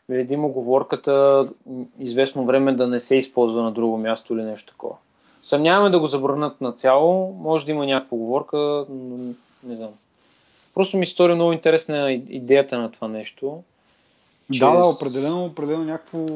[0.09, 1.48] видим оговорката
[1.98, 4.94] известно време да не се използва на друго място или нещо такова.
[5.42, 9.16] Съмняваме да го забранят на цяло, може да има някаква оговорка, но
[9.64, 9.90] не знам.
[10.74, 13.62] Просто ми стори много интересна идеята на това нещо.
[14.50, 16.26] Да, да, определено, определено някакво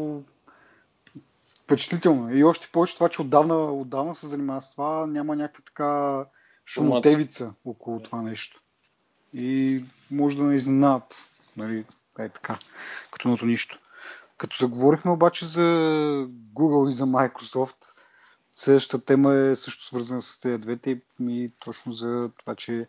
[1.66, 2.36] впечатлително.
[2.36, 6.24] И още повече това, че отдавна, отдавна се занимава с това, няма някаква така
[6.66, 8.62] шумотевица около това нещо.
[9.32, 11.14] И може да не изненадат.
[11.56, 11.84] Нали,
[12.18, 12.58] е така,
[13.10, 13.78] като ното нищо.
[14.38, 15.62] Като заговорихме обаче за
[16.54, 17.76] Google и за Microsoft,
[18.52, 22.88] следващата тема е също свързана с тези двете и точно за това, че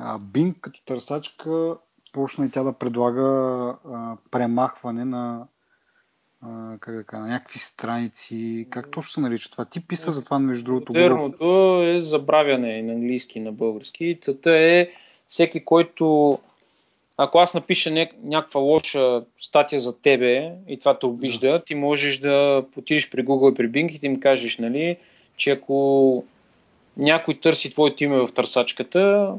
[0.00, 1.76] Bing като търсачка
[2.12, 5.46] почна и тя да предлага а, премахване на
[6.42, 8.66] а, как да кажа, някакви страници.
[8.70, 9.64] Как точно се нарича това?
[9.64, 10.92] Ти писа за това, между другото.
[10.92, 14.18] Модерното е забравяне на английски и на български.
[14.20, 14.88] Цата е
[15.28, 16.38] всеки, който
[17.18, 21.64] ако аз напиша някаква лоша статия за тебе и това те обижда, да.
[21.64, 24.96] ти можеш да потидеш при Google и при Bing и ти им кажеш, нали,
[25.36, 26.24] че ако
[26.96, 29.34] някой търси твоето име в търсачката,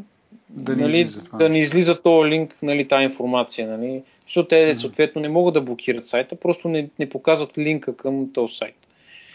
[0.50, 3.78] да не, нали, излиза, да не излиза този линк, нали, тази информация.
[3.78, 4.04] Нали.
[4.26, 8.56] Защото те съответно не могат да блокират сайта, просто не, не показват линка към този
[8.56, 8.76] сайт.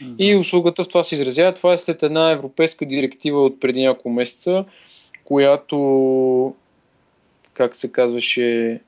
[0.01, 0.25] Да.
[0.25, 1.55] И услугата в това се изразява.
[1.55, 4.65] Това е след една европейска директива от преди няколко месеца,
[5.25, 6.55] която
[7.55, 8.81] как се казваше,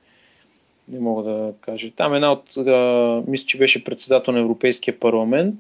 [0.89, 1.91] не мога да кажа.
[1.97, 5.55] Там една от, а, мисля, че беше председател на Европейския парламент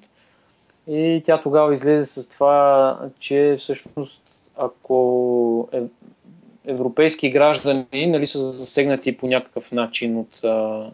[0.88, 4.22] и тя тогава излезе с това, че всъщност
[4.56, 5.80] ако е,
[6.66, 10.86] европейски граждани нали, са засегнати по някакъв начин от а,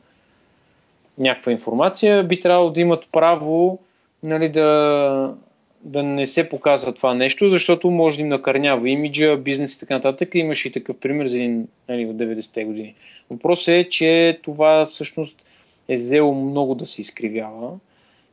[1.19, 3.79] някаква информация, би трябвало да имат право
[4.23, 5.35] нали, да,
[5.81, 9.95] да не се показва това нещо, защото може да им накърнява имиджа, бизнес и така
[9.95, 10.35] нататък.
[10.35, 12.95] Имаше и такъв пример за един нали, от 90-те години.
[13.31, 15.45] Въпросът е, че това всъщност
[15.89, 17.71] е взело много да се изкривява,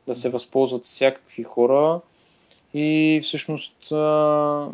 [0.06, 2.00] да се възползват всякакви хора
[2.74, 4.68] и всъщност а,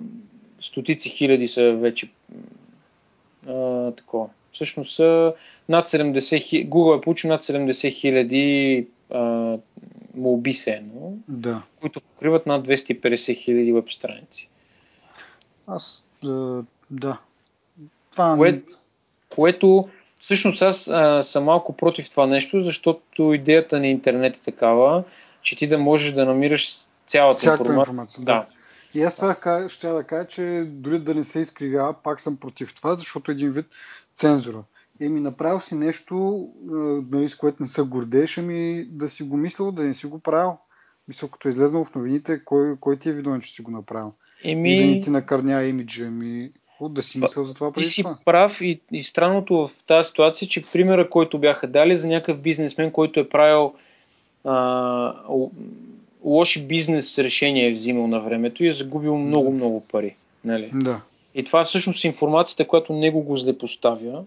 [0.64, 2.10] стотици хиляди са вече
[3.48, 4.28] а, такова.
[4.52, 5.34] Всъщност са
[5.68, 8.86] над 70 хиляди, Google е получил над 70 хиляди
[10.14, 11.62] молби сено, да.
[11.80, 14.48] които покриват над 250 хиляди веб страници.
[15.66, 16.06] Аз,
[16.90, 17.18] да.
[18.12, 18.34] Това...
[18.36, 18.62] Кое,
[19.28, 19.88] което
[20.20, 25.04] всъщност аз а, съм малко против това нещо, защото идеята на интернет е такава,
[25.42, 27.82] че ти да можеш да намираш цялата Всяка информация.
[27.82, 28.32] информация да.
[28.32, 28.46] да.
[28.94, 32.74] И аз това ще да кажа, че дори да не се изкривява, пак съм против
[32.74, 33.66] това, защото един вид
[34.16, 34.62] цензура.
[35.00, 36.48] Еми, направил си нещо,
[37.10, 40.18] нали, с което не се гордееш, ами да си го мислил, да не си го
[40.18, 40.56] правил.
[41.08, 44.12] Мисля, като е излезнал в новините, кой, кой ти е видно, че си го направил?
[44.44, 44.76] Еми...
[44.76, 46.50] И да не ти накърня имиджа ми.
[46.80, 48.18] Да си мислил за това Ти си това.
[48.24, 52.90] прав и, и странното в тази ситуация, че примера, който бяха дали за някакъв бизнесмен,
[52.90, 53.74] който е правил
[54.44, 55.14] а,
[56.24, 60.14] лоши бизнес решения е взимал на времето и е загубил много, много пари.
[60.44, 60.70] Нали?
[60.74, 61.00] Да.
[61.34, 64.24] И това е всъщност информацията, която него го злепоставя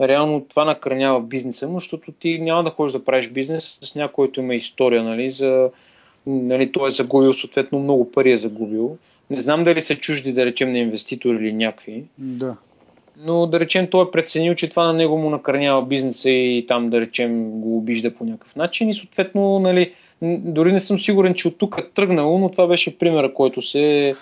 [0.00, 4.12] реално това накърнява бизнеса му, защото ти няма да ходиш да правиш бизнес с някой,
[4.12, 5.70] който има история, нали, за,
[6.26, 8.96] нали, той е загубил, съответно много пари е загубил.
[9.30, 12.04] Не знам дали са чужди, да речем, на инвеститори или някакви.
[12.18, 12.56] Да.
[13.24, 16.90] Но да речем, той е преценил, че това на него му накърнява бизнеса и там,
[16.90, 21.48] да речем, го обижда по някакъв начин и съответно, нали, дори не съм сигурен, че
[21.48, 24.14] от тук е тръгнало, но това беше примера, който се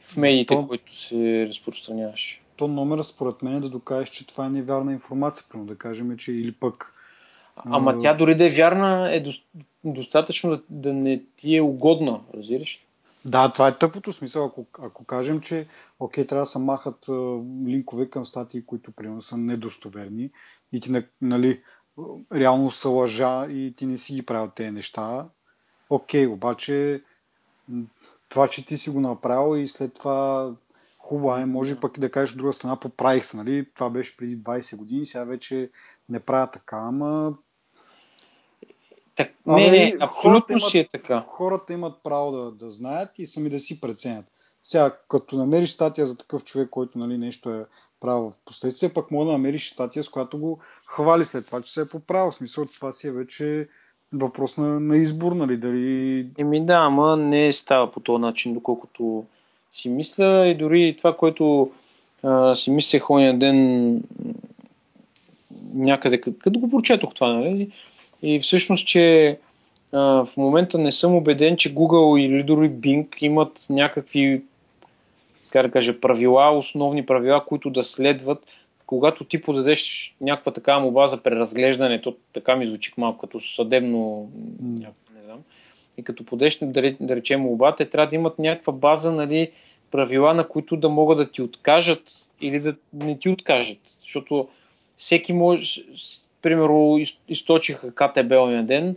[0.00, 4.46] в медиите, то, който се разпространяваше то номера според мен е да докажеш, че това
[4.46, 6.94] е невярна информация, примерно да кажем, че или пък...
[7.56, 7.98] Ама а...
[7.98, 9.30] тя дори да е вярна, е до...
[9.84, 12.84] достатъчно да, да не ти е угодна, разбираш?
[13.24, 14.44] Да, това е тъпото смисъл.
[14.44, 15.66] Ако, ако кажем, че
[16.00, 17.12] окей, трябва да се махат а,
[17.66, 20.30] линкове към статии, които примерно са недостоверни
[20.72, 21.60] и ти нали,
[22.34, 25.26] реално са лъжа и ти не си ги правил тези неща,
[25.90, 27.02] окей, обаче
[28.28, 30.52] това, че ти си го направил и след това
[31.08, 33.66] Хубаво е, може пък и да кажеш от друга страна, поправих се, нали?
[33.74, 35.70] Това беше преди 20 години, сега вече
[36.08, 37.34] не правя така, ама...
[39.14, 41.24] Так, не, не, абсолютно имат, си е така.
[41.28, 44.24] Хората имат право да, да знаят и сами да си преценят.
[44.64, 47.66] Сега, като намериш статия за такъв човек, който нали, нещо е
[48.02, 51.80] в последствие, пък може да намериш статия, с която го хвали след това, че се
[51.80, 52.30] е поправил.
[52.30, 53.68] В смисъл, това си е вече
[54.12, 56.26] въпрос на, на избор, нали, дали...
[56.38, 59.24] Еми да, ама не става по този начин, доколкото
[59.72, 61.70] си мисля и дори това, което
[62.22, 64.02] а, си мислех ония ден
[65.74, 67.72] някъде, като го прочетох това, нали?
[68.22, 69.38] И всъщност, че
[69.92, 74.42] а, в момента не съм убеден, че Google или дори Bing имат някакви
[75.50, 78.38] как да кажа, правила, основни правила, които да следват,
[78.86, 84.30] когато ти подадеш някаква такава моба за преразглеждане, то така ми звучи малко като съдебно,
[84.60, 85.38] не знам,
[85.96, 89.50] и като подадеш, да, да речем, моба, те трябва да имат някаква база, нали,
[89.90, 93.78] правила, на които да могат да ти откажат или да не ти откажат.
[94.00, 94.48] Защото
[94.96, 95.82] всеки може,
[96.42, 98.96] примерно, източиха КТБ на ден,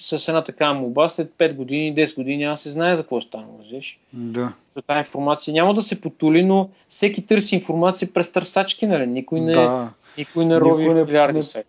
[0.00, 3.46] с една такава моба, след 5 години, 10 години няма се знае за какво стана,
[3.60, 3.98] разбираш?
[4.12, 4.52] Да.
[4.74, 9.06] За тази информация няма да се потули, но всеки търси информация през търсачки, нали?
[9.06, 9.90] Никой не, да.
[10.18, 11.64] никой не роби никой в милиарди не,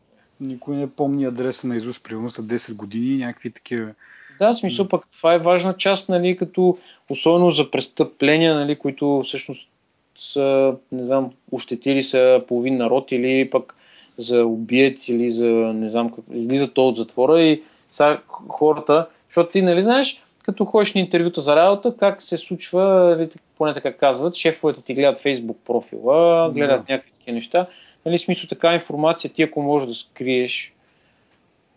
[0.49, 3.91] Никой не помни адреса на Изус, примерно след 10 години, някакви такива.
[4.39, 6.77] Да, смисъл пък това е важна част, нали, като
[7.09, 9.69] особено за престъпления, нали, които всъщност
[10.15, 13.75] са, не знам, ощетили са половин народ или пък
[14.17, 19.51] за убиец или за, не знам, как, излизат то от затвора и сега хората, защото
[19.51, 23.93] ти нали знаеш, като ходиш на интервюта за работа, как се случва, нали, поне така
[23.93, 26.93] казват, шефовете ти гледат фейсбук профила, гледат да.
[26.93, 27.67] някакви такива неща.
[28.05, 30.73] Нали, смисъл така информация, ти ако можеш да скриеш,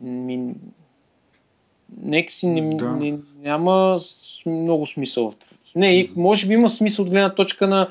[0.00, 0.54] ми...
[2.02, 2.90] нека си не, да.
[2.90, 3.98] не, няма
[4.46, 5.32] много смисъл.
[5.76, 7.88] Не, може би има смисъл от гледна точка на,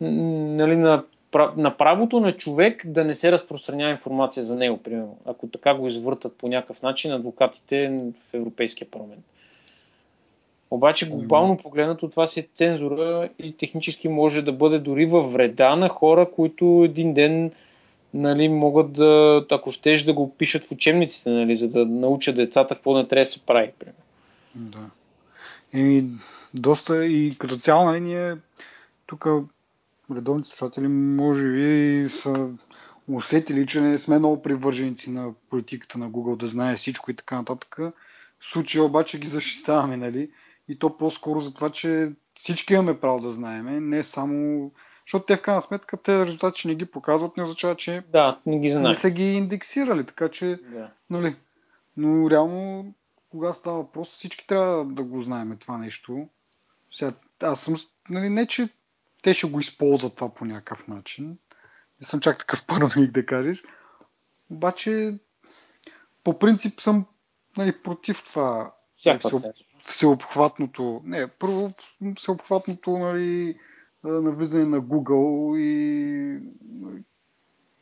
[0.00, 1.04] нали, на
[1.56, 5.88] на правото на човек да не се разпространява информация за него, примерно, ако така го
[5.88, 9.24] извъртат по някакъв начин адвокатите в Европейския парламент.
[10.70, 15.76] Обаче глобално погледнато това си е цензура и технически може да бъде дори във вреда
[15.76, 17.52] на хора, които един ден
[18.14, 22.74] нали, могат да, ако щеш да го пишат в учебниците, нали, за да научат децата
[22.74, 23.70] какво не трябва да се прави.
[23.78, 24.00] Примерно.
[24.54, 24.90] Да.
[25.78, 26.04] И
[26.54, 28.36] доста и като цяло нали, ние
[29.06, 29.26] тук
[30.10, 32.50] редовните слушатели може би са
[33.08, 37.36] усетили, че не сме много привърженици на политиката на Google да знае всичко и така
[37.36, 37.76] нататък.
[38.38, 40.30] В случая обаче ги защитаваме, нали?
[40.68, 44.70] И то по-скоро за това, че всички имаме право да знаеме, не само...
[45.06, 48.38] Защото те в крайна сметка, те резултати, че не ги показват, не означава, че да,
[48.46, 50.90] не, ги не са ги индексирали, така че, да.
[51.10, 51.36] нали,
[51.96, 52.92] но реално,
[53.30, 56.28] кога става въпрос, всички трябва да го знаем това нещо.
[56.92, 57.12] Сега,
[57.42, 57.74] аз съм,
[58.10, 58.68] нали, не, че
[59.24, 61.38] те ще го използват това по някакъв начин.
[62.00, 63.64] Не съм чак такъв параноик да кажеш.
[64.50, 65.18] Обаче,
[66.24, 67.06] по принцип съм
[67.56, 68.74] нали, против това.
[69.86, 71.72] Всеобхватното, не, първо
[72.16, 73.58] всеобхватното нали,
[74.04, 76.40] навлизане на Google и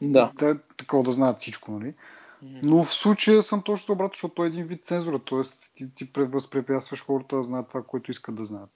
[0.01, 0.33] да.
[0.39, 1.95] да, такова да знаят всичко, нали?
[2.43, 5.43] Но в случая съм точно обратно, защото той е един вид цензура, т.е.
[5.75, 8.71] ти, ти възпрепятстваш хората да знаят това, което искат да знаят,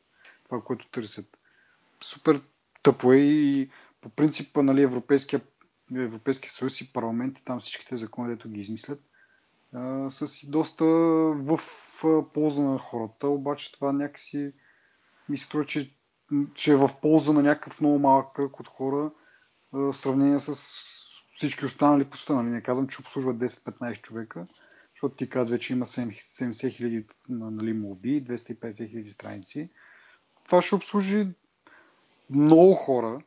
[0.44, 1.38] това, което търсят.
[2.02, 2.40] Супер
[2.86, 3.70] тъпо е и
[4.00, 5.40] по принцип нали, Европейския,
[5.94, 9.00] Европейския съюз и парламент и там всичките закони, дето ги измислят,
[10.10, 10.84] са си доста
[11.34, 11.60] в
[12.34, 14.52] полза на хората, обаче това някакси
[15.28, 15.94] ми струва, че,
[16.54, 19.10] че е в полза на някакъв много малък кръг от хора
[19.72, 20.54] в сравнение с
[21.36, 22.34] всички останали по.
[22.34, 22.46] Нали?
[22.46, 24.46] Не казвам, че обслужват 10-15 човека,
[24.94, 29.70] защото ти казва, че има 70 хиляди нали, молби, 250 хиляди страници.
[30.44, 31.28] Това ще обслужи
[32.30, 33.20] много хора,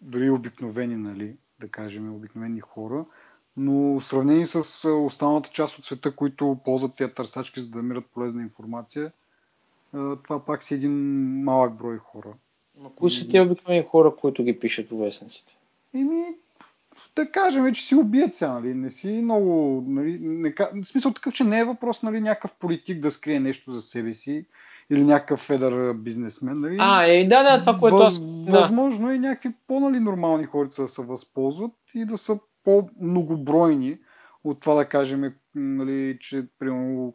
[0.00, 3.04] дори обикновени, нали, да кажем, обикновени хора,
[3.56, 8.06] но в сравнение с останалата част от света, които ползват тези търсачки, за да намират
[8.06, 9.12] полезна информация,
[9.92, 10.92] това пак си един
[11.42, 12.34] малък брой хора.
[12.78, 15.56] Но кои са тези обикновени хора, които ги пишат в вестниците?
[15.94, 16.24] Еми,
[17.16, 18.74] да кажем, че си убият сега, нали?
[18.74, 19.84] Не си много...
[19.86, 23.72] Нали, не, в смисъл такъв, че не е въпрос, нали, някакъв политик да скрие нещо
[23.72, 24.44] за себе си
[24.90, 26.60] или някакъв федър бизнесмен.
[26.60, 26.76] Нали?
[26.80, 28.24] А, е, да, да, това, което аз...
[28.44, 28.52] Да.
[28.52, 33.98] Възможно е някакви по-нали нормални хора да се възползват и да са по-многобройни
[34.44, 37.14] от това да кажем, нали, че примерно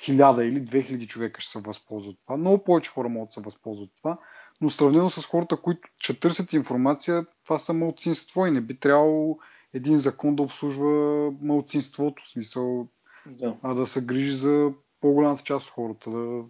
[0.00, 2.36] хиляда или две хиляди човека ще се възползват това.
[2.36, 4.18] Много повече хора могат да се възползват това,
[4.60, 9.38] но сравнено с хората, които ще търсят информация, това са малцинство и не би трябвало
[9.74, 12.88] един закон да обслужва малцинството, в смисъл,
[13.26, 13.56] да.
[13.62, 16.42] а да се грижи за по-голямата част от хората, да,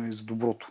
[0.00, 0.70] нали, за доброто.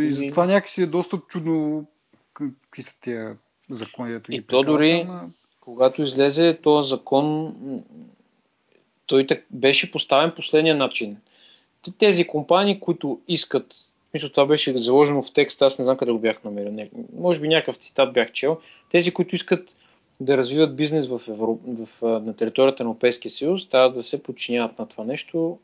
[0.00, 1.86] И затова някакси е доста чудно
[2.34, 3.36] какви са тия
[3.70, 4.20] закони.
[4.30, 5.30] И то дори, ама...
[5.60, 7.54] когато излезе този закон,
[9.06, 11.16] той беше поставен последния начин.
[11.98, 13.74] Тези компании, които искат,
[14.14, 16.88] мисля, това беше заложено в текста, аз не знам къде го бях намерил,
[17.18, 18.60] може би някакъв цитат бях чел,
[18.90, 19.76] тези, които искат
[20.20, 21.58] да развиват бизнес в, Евро...
[21.66, 25.58] в, на територията на Европейския съюз, трябва да се подчиняват на това нещо,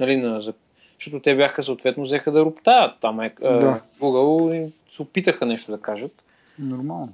[0.00, 0.54] нали, на,
[0.98, 3.80] защото те бяха съответно взеха да роптаят там е, да.
[4.00, 6.24] Google и се опитаха нещо да кажат.
[6.58, 7.12] Нормално.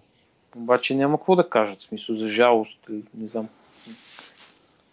[0.56, 2.78] Обаче няма какво да кажат, в смисъл за жалост,
[3.14, 3.48] не знам.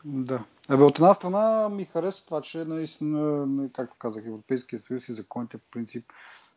[0.05, 0.43] Да.
[0.69, 5.57] Абе, от една страна ми харесва това, че наистина, както казах, Европейския съюз и законите
[5.57, 6.05] по принцип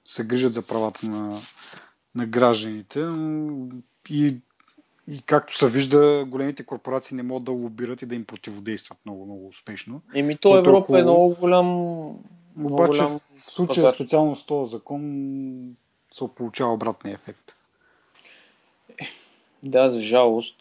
[0.05, 1.37] се грижат за правата на,
[2.15, 3.09] на гражданите
[4.09, 4.37] и
[5.09, 9.25] и както се вижда, големите корпорации не могат да лобират и да им противодействат много,
[9.25, 10.01] много успешно.
[10.15, 10.99] Еми, то Европа хубаво...
[10.99, 11.67] е много голям.
[12.57, 13.95] Много Обаче голям в случая пазар.
[13.95, 15.77] специално с този закон
[16.15, 17.57] се получава обратния ефект.
[19.65, 20.57] Да, за жалост.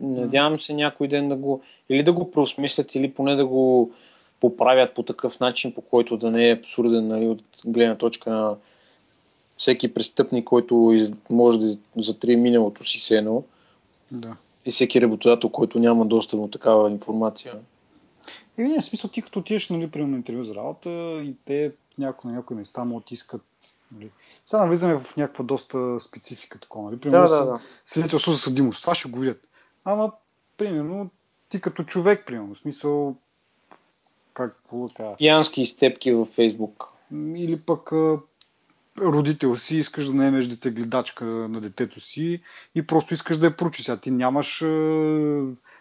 [0.00, 3.92] Надявам се някой ден да го или да го преосмислят, или поне да го
[4.40, 8.56] поправят по такъв начин, по който да не е абсурден нали, от гледна точка на
[9.56, 11.12] всеки престъпник, който из...
[11.30, 13.44] може да затри миналото си сено.
[14.12, 14.36] Да.
[14.64, 17.54] И всеки работодател, който няма достъп до такава информация.
[18.58, 20.90] И в смисъл, ти като отидеш, нали, при на интервю за работа
[21.24, 23.42] и те някои на някои места му искат.
[23.92, 24.10] Нали.
[24.46, 26.90] Сега навлизаме в някаква доста специфика такова.
[26.90, 27.00] Нали?
[27.00, 27.60] Примерно, да, да, да.
[27.84, 28.82] свидетелство за съдимост.
[28.82, 29.48] Това ще го видят.
[29.84, 30.12] Ама,
[30.56, 31.10] примерно,
[31.48, 33.16] ти като човек, примерно, в смисъл,
[34.34, 35.16] как, какво да кажа?
[35.16, 36.88] Пиянски изцепки във Фейсбук.
[37.36, 37.92] Или пък
[38.98, 42.42] родител си, искаш да наемеш дете гледачка на детето си
[42.74, 43.84] и просто искаш да я проучиш.
[43.84, 44.62] Сега ти нямаш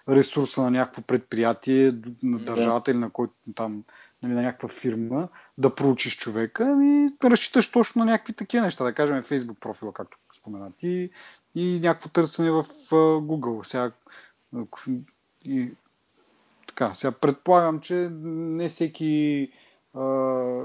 [0.09, 1.93] ресурса на някакво предприятие,
[2.23, 2.91] на държавата да.
[2.91, 3.83] или на който там,
[4.23, 8.83] нали, на някаква фирма, да проучиш човека и да разчиташ точно на някакви такива неща,
[8.83, 11.09] да кажем Facebook профила, както спомена ти,
[11.55, 13.63] и някакво търсене в Google.
[13.63, 13.91] Сега,
[15.45, 15.71] и,
[16.67, 19.51] така, сега предполагам, че не всеки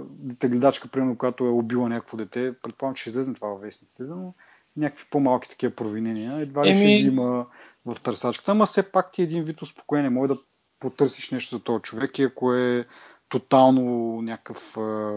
[0.09, 4.03] дете гледачка, примерно, която е убила някакво дете, предполагам, че ще излезе това във вестниците,
[4.03, 4.35] но
[4.77, 6.41] някакви по-малки такива провинения.
[6.41, 6.79] Едва ли Еми...
[6.79, 7.47] ще ги има
[7.87, 10.11] в търсачката, ама все пак ти е един вид успокоение.
[10.11, 10.39] Може да
[10.81, 12.87] потърсиш нещо за този човек и ако е
[13.29, 15.11] тотално някакъв а,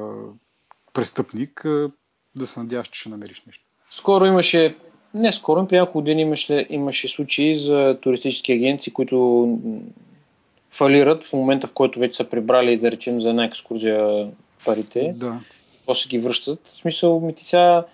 [0.93, 1.91] престъпник, а,
[2.35, 3.63] да се надяваш, че ще намериш нещо.
[3.91, 4.75] Скоро имаше,
[5.13, 9.45] не скоро, при няколко дни имаше, имаше случаи за туристически агенции, които
[10.77, 14.27] фалират в момента, в който вече са прибрали, да речем, за една екскурзия
[14.65, 15.11] парите.
[15.19, 15.39] Да.
[15.85, 16.59] После ги връщат.
[16.73, 17.85] В смисъл, ми ти сега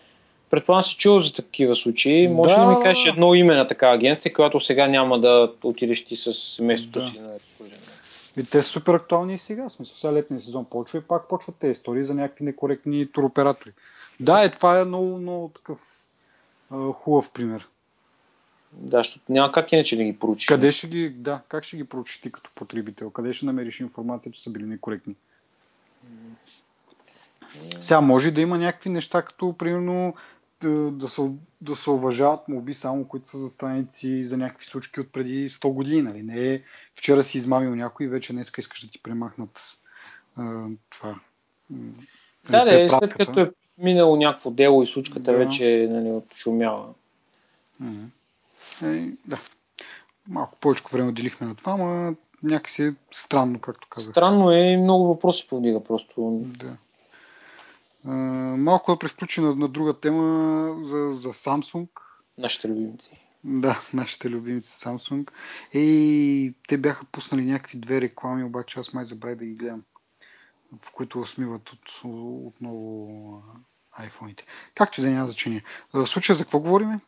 [0.50, 2.28] предполагам си чул за такива случаи.
[2.28, 6.06] Може да, да ми кажеш едно име на такава агенция, която сега няма да отидеш
[6.06, 7.06] ти с семейството да.
[7.06, 7.78] си на екскурзия.
[8.38, 9.70] И те са супер актуални и сега.
[9.70, 13.72] Смисъл, сега летния сезон почва и пак почват тези истории за някакви некоректни туроператори.
[14.20, 15.80] Да, е, това е много, много такъв
[16.94, 17.68] хубав пример.
[18.78, 20.48] Да, защото няма как иначе да ги проучиш.
[20.48, 23.10] Къде ще ги, да, как ще ги проучиш ти като потребител?
[23.10, 25.16] Къде ще намериш информация, че са били некоректни?
[27.82, 30.14] Сега може да има някакви неща, като примерно
[30.92, 31.22] да, се,
[31.62, 35.74] да се уважават моби само, които са за страници за някакви случки от преди 100
[35.74, 36.02] години.
[36.02, 36.24] Нали?
[36.24, 36.62] Не е
[36.96, 39.78] вчера си измамил някой вече днес искаш да ти премахнат
[40.36, 41.20] а, това.
[42.50, 45.38] Да, да, след като е минало някакво дело и случката да.
[45.38, 46.94] вече е нали, отшумяла.
[47.84, 48.06] Mm-hmm.
[48.84, 49.40] Е, да.
[50.28, 54.12] Малко повече време отделихме на това, но някакси е странно, както казах.
[54.12, 56.42] Странно е и много въпроси повдига просто.
[56.46, 56.78] Да.
[58.06, 58.12] А,
[58.58, 61.88] малко да превключи на, на друга тема за, за Samsung.
[62.38, 63.20] Нашите любимци.
[63.44, 65.30] Да, нашите любимци Samsung.
[65.74, 69.84] И те бяха пуснали някакви две реклами, обаче аз май забравя да ги гледам,
[70.80, 72.02] в които усмиват от,
[72.48, 73.44] отново
[74.00, 74.44] iPhone-ите.
[74.76, 75.64] Както и да няма значение.
[75.94, 77.00] В случая за какво говориме?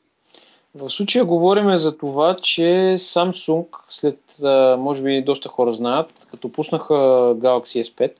[0.75, 2.63] В случая говорим за това, че
[2.97, 4.19] Samsung, след,
[4.79, 6.93] може би доста хора знаят, като пуснаха
[7.35, 8.11] Galaxy S5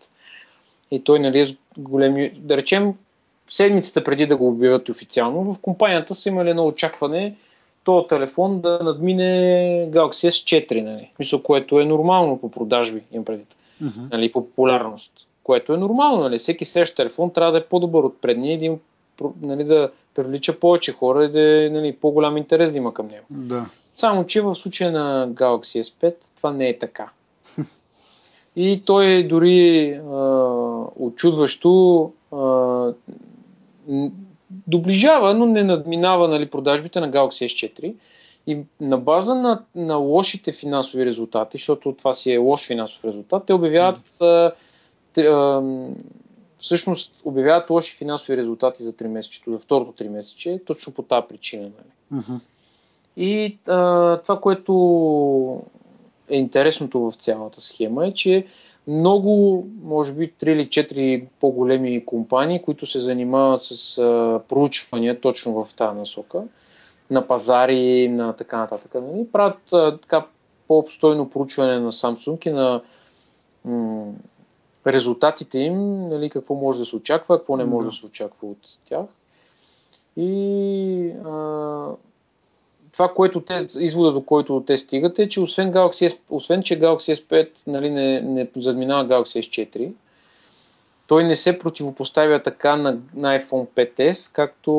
[0.91, 1.45] и той нали е
[1.77, 2.93] големи, да речем,
[3.49, 7.35] седмицата преди да го обявят официално, в компанията са имали едно очакване
[7.83, 9.23] този телефон да надмине
[9.91, 11.11] Galaxy S4, нали?
[11.19, 14.11] Мисля, което е нормално по продажби, имам предвид, uh-huh.
[14.11, 15.11] нали, по популярност.
[15.43, 16.39] Което е нормално, нали?
[16.39, 18.79] Всеки следващ телефон трябва да е по-добър от предния и да, им,
[19.41, 23.25] нали, да привлича повече хора и да е нали, по-голям интерес да има към него.
[23.29, 23.65] Да.
[23.93, 27.09] Само, че в случая на Galaxy S5 това не е така.
[28.55, 30.15] И той е дори а,
[30.95, 32.93] очудващо а,
[34.49, 37.93] доближава, но не надминава нали, продажбите на Galaxy S4.
[38.47, 43.45] И на база на, на лошите финансови резултати, защото това си е лош финансов резултат,
[43.45, 44.51] те обявяват а,
[45.13, 45.61] те, а,
[46.65, 51.27] всъщност обявяват лоши финансови резултати за 3 месечето, за второто 3 месече, точно по тази
[51.29, 51.63] причина.
[51.63, 52.21] Нали?
[52.21, 52.39] Uh-huh.
[53.17, 55.61] И а, това, което
[56.29, 58.45] е интересното в цялата схема е, че
[58.87, 65.65] много, може би 3 или 4 по-големи компании, които се занимават с а, проучвания точно
[65.65, 66.43] в тази насока,
[67.09, 69.27] на пазари, на така нататък, нали?
[69.31, 70.25] правят а, така
[70.67, 72.81] по-обстойно проучване на Samsung и на
[73.65, 74.13] м-
[74.87, 78.57] резултатите им, нали, какво може да се очаква, какво не може да се очаква от
[78.85, 79.05] тях.
[80.17, 81.87] И а,
[82.93, 86.79] това, което те, извода до който те стигат е, че освен, Galaxy S, освен че
[86.79, 89.91] Galaxy S5 нали, не, не задминава Galaxy S4,
[91.07, 94.71] той не се противопоставя така на, на iPhone 5s, както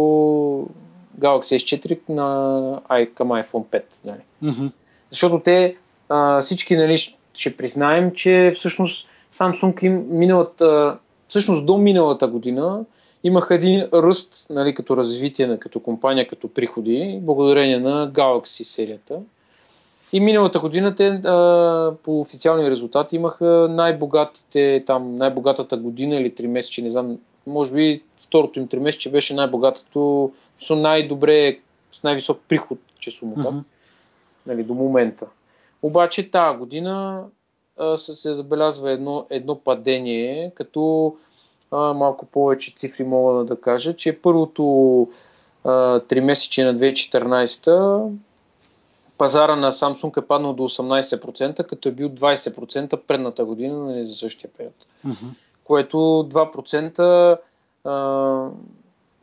[1.18, 2.80] Galaxy S4 на,
[3.14, 3.82] към iPhone 5.
[4.04, 4.20] Нали.
[4.44, 4.70] Mm-hmm.
[5.10, 5.76] Защото те
[6.08, 6.98] а, всички нали,
[7.34, 9.06] ще признаем, че всъщност
[9.38, 12.84] Samsung им миналата, всъщност до миналата година
[13.24, 19.20] имаха един ръст нали, като развитие, като компания, като приходи, благодарение на Galaxy серията.
[20.12, 26.48] И миналата година те а, по официални резултати имаха най-богатите, там, най-богатата година или три
[26.48, 31.58] месече, не знам, може би второто им три месече беше най-богатото, с най-добре,
[31.92, 33.62] с най-висок приход часомата, uh-huh.
[34.46, 35.26] нали, до момента.
[35.82, 37.24] Обаче тази година
[37.98, 41.14] се, се забелязва едно, едно падение, като
[41.70, 45.08] а, малко повече цифри мога да кажа, че първото
[46.08, 48.10] три месече на 2014
[49.18, 54.14] пазара на Samsung е паднал до 18%, като е бил 20% предната година нали, за
[54.14, 54.74] същия период.
[55.64, 57.38] Което 2%
[57.84, 58.48] а,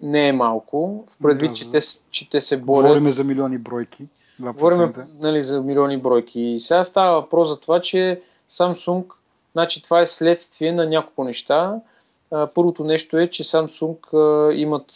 [0.02, 1.80] не е малко, в предвид, Да, че, те,
[2.12, 2.88] че те се борят.
[2.88, 4.08] Говориме за милиони бройки.
[4.42, 4.54] 2%.
[4.54, 6.42] Говорим нали, за милиони бройки.
[6.42, 8.22] И сега става въпрос за това, че
[8.54, 9.04] Samsung,
[9.52, 11.82] значи това е следствие на няколко неща.
[12.30, 14.94] Първото нещо е, че Samsung имат,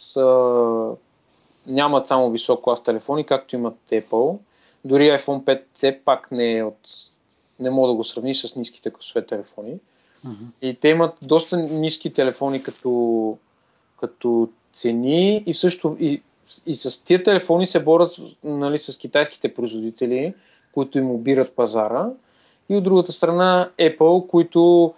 [1.66, 4.38] нямат само висок клас телефони, както имат Apple.
[4.84, 6.78] Дори iPhone 5 все пак не е от...
[7.60, 9.78] Не мога да го сравни с ниските класове телефони.
[10.24, 10.44] Мгм.
[10.62, 13.36] И те имат доста ниски телефони като,
[14.00, 16.22] като цени и също и,
[16.66, 20.34] и с тия телефони се борят нали, с китайските производители,
[20.72, 22.06] които им обират пазара.
[22.68, 24.94] И от другата страна Apple, които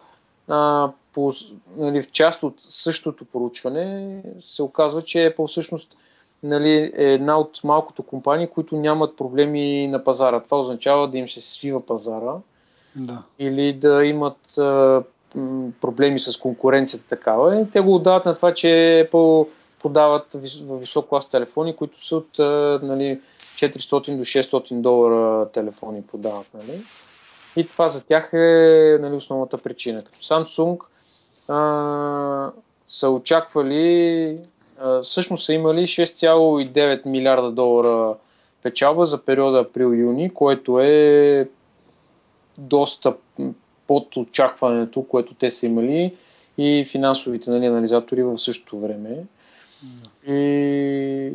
[0.49, 1.33] а, по,
[1.77, 5.97] нали, в част от същото проучване се оказва, че Apple всъщност
[6.43, 10.41] нали, е една от малкото компании, които нямат проблеми на пазара.
[10.41, 12.35] Това означава да им се свива пазара
[12.97, 13.23] Да.
[13.39, 15.03] или да имат а,
[15.81, 17.61] проблеми с конкуренцията такава.
[17.61, 18.67] И те го отдават на това, че
[19.13, 19.49] Apple
[19.83, 23.21] продават в висок клас телефони, които са от а, нали,
[23.55, 26.47] 400 до 600 долара телефони продават.
[26.55, 26.81] Нали?
[27.57, 30.03] И това за тях е нали, основната причина.
[30.05, 30.79] Като Samsung
[31.49, 32.53] а,
[32.89, 34.39] са очаквали,
[34.81, 38.15] а, всъщност са имали 6,9 милиарда долара
[38.63, 41.49] печалба за периода април-юни, което е
[42.59, 43.15] доста
[43.87, 46.17] под очакването, което те са имали
[46.59, 49.25] и финансовите нали, анализатори в същото време.
[50.27, 51.33] И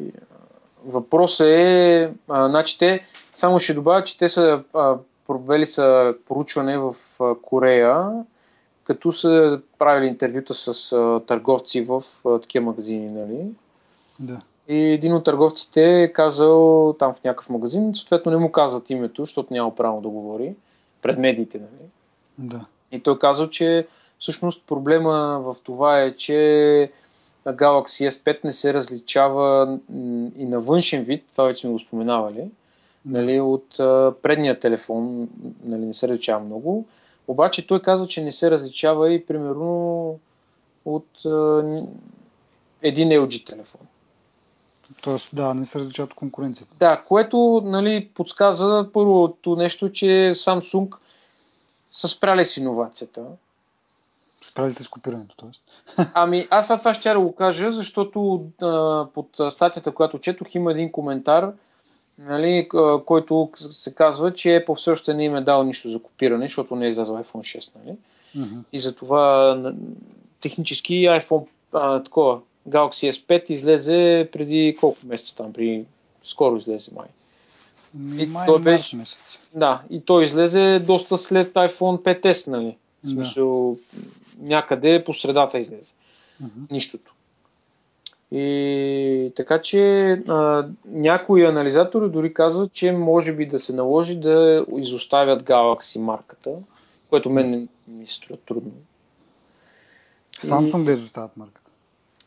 [0.86, 3.05] въпросът е, а, значи те,
[3.36, 4.95] само ще добавя, че те са а,
[5.28, 6.95] провели са проучване в
[7.41, 8.23] Корея,
[8.84, 10.89] като са правили интервюта с
[11.28, 12.03] търговци в
[12.41, 13.47] такива магазини, нали?
[14.19, 14.41] Да.
[14.67, 19.21] И един от търговците е казал там в някакъв магазин, съответно не му казват името,
[19.21, 20.55] защото няма право да говори
[21.01, 21.89] пред медиите, нали?
[22.38, 22.65] Да.
[22.91, 23.88] И той казал, че
[24.19, 26.91] всъщност проблема в това е, че
[27.45, 29.78] Galaxy S5 не се различава
[30.38, 32.49] и на външен вид, това вече сме го споменавали,
[33.06, 35.30] нали, от а, предния телефон,
[35.64, 36.86] нали, не се различава много.
[37.28, 40.20] Обаче той казва, че не се различава и примерно
[40.86, 41.64] от а,
[42.82, 43.82] един LG телефон.
[45.01, 46.76] Тоест, да, не се различават от конкуренцията.
[46.80, 50.95] Да, което нали, подсказва първото нещо, че Samsung
[51.91, 53.26] са спряли с иновацията.
[54.43, 56.06] Справили се с копирането, т.е.
[56.14, 61.51] Ами, аз това ще го кажа, защото а, под статията, която четох, има един коментар,
[62.20, 62.70] нали,
[63.05, 66.76] който се казва, че Apple все още не им е дал нищо за копиране, защото
[66.76, 67.72] не е излязъл iPhone 6.
[67.78, 67.97] Нали?
[68.36, 68.59] Мгм.
[68.74, 69.74] И затова
[70.41, 72.39] технически iPhone, а, такова,
[72.70, 75.86] Galaxy S5 излезе преди колко месеца там, при...
[76.24, 77.07] скоро излезе май.
[78.24, 79.18] И Май, той беше- месец.
[79.53, 82.76] Да, и той излезе доста след iPhone 5S, нали?
[83.03, 83.09] В Да.
[83.11, 83.78] смисъл,
[84.39, 85.91] някъде по средата излезе.
[86.39, 86.59] Мгм.
[86.72, 87.13] Нищото.
[88.32, 94.65] И така че а, някои анализатори дори казват, че може би да се наложи да
[94.78, 96.51] изоставят Galaxy марката,
[97.09, 98.71] което мен не ми се струва трудно.
[100.43, 100.86] Samsung и...
[100.86, 101.71] да изоставят марката.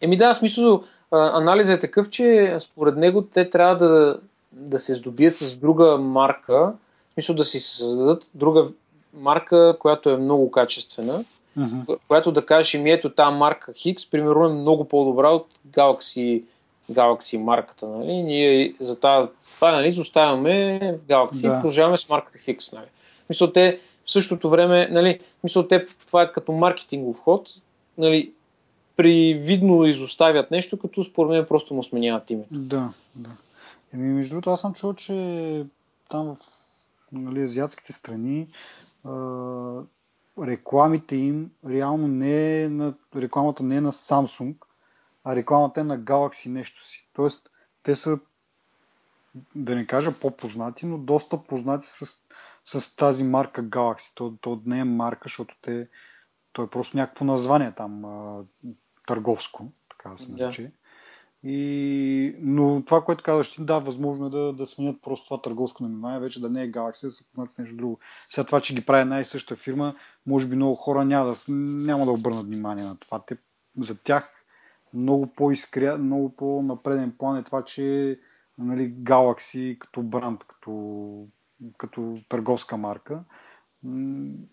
[0.01, 4.20] Еми да, смисъл, анализът е такъв, че според него те трябва да,
[4.53, 6.72] да се здобият с друга марка,
[7.11, 8.64] в смисъл да си създадат друга
[9.14, 11.24] марка, която е много качествена,
[11.59, 12.09] uh-huh.
[12.09, 16.42] която да кажеш, ми ето тази марка Хикс, примерно е много по-добра от Galaxy,
[16.92, 17.88] Galaxy марката.
[17.88, 18.22] Нали?
[18.22, 21.48] Ние за тази, това нали, оставяме Galaxy да.
[21.48, 22.72] и продължаваме с марката Хикс.
[22.72, 22.86] Нали?
[23.28, 27.48] Мисля, те в същото време, нали, мисля, те това е като маркетингов ход,
[27.98, 28.32] нали,
[28.96, 32.48] привидно изоставят нещо, като според мен просто му сменяват името.
[32.50, 33.30] Да, да.
[33.94, 35.64] Еми, между другото, аз съм чул, че
[36.09, 36.38] там в
[37.12, 38.46] нали, азиатските страни
[39.06, 39.11] а,
[40.47, 44.57] рекламите им реално не е на, рекламата не е на Samsung,
[45.24, 47.09] а рекламата е на Galaxy нещо си.
[47.12, 47.51] Тоест,
[47.82, 48.18] те са,
[49.55, 52.07] да не кажа по-познати, но доста познати с,
[52.66, 54.14] с тази марка Galaxy.
[54.14, 55.89] То, то не е марка, защото те,
[56.53, 58.45] то е просто някакво название там, а,
[59.07, 60.62] търговско, така да се нарече.
[60.62, 60.72] Yeah.
[61.43, 66.20] И, но това, което казваш да, възможно е да, да сменят просто това търговско наименование,
[66.20, 67.99] вече да не е Galaxy, да се помнят с нещо друго.
[68.30, 69.95] Сега това, че ги прави една и съща фирма,
[70.26, 73.24] може би много хора няма да, няма да обърнат внимание на това.
[73.26, 73.36] Те,
[73.78, 74.45] за тях
[74.95, 78.18] много по-искря, много по-напреден план е това, че
[78.59, 81.26] нали, Galaxy като бранд, като,
[81.78, 83.24] като търговска марка.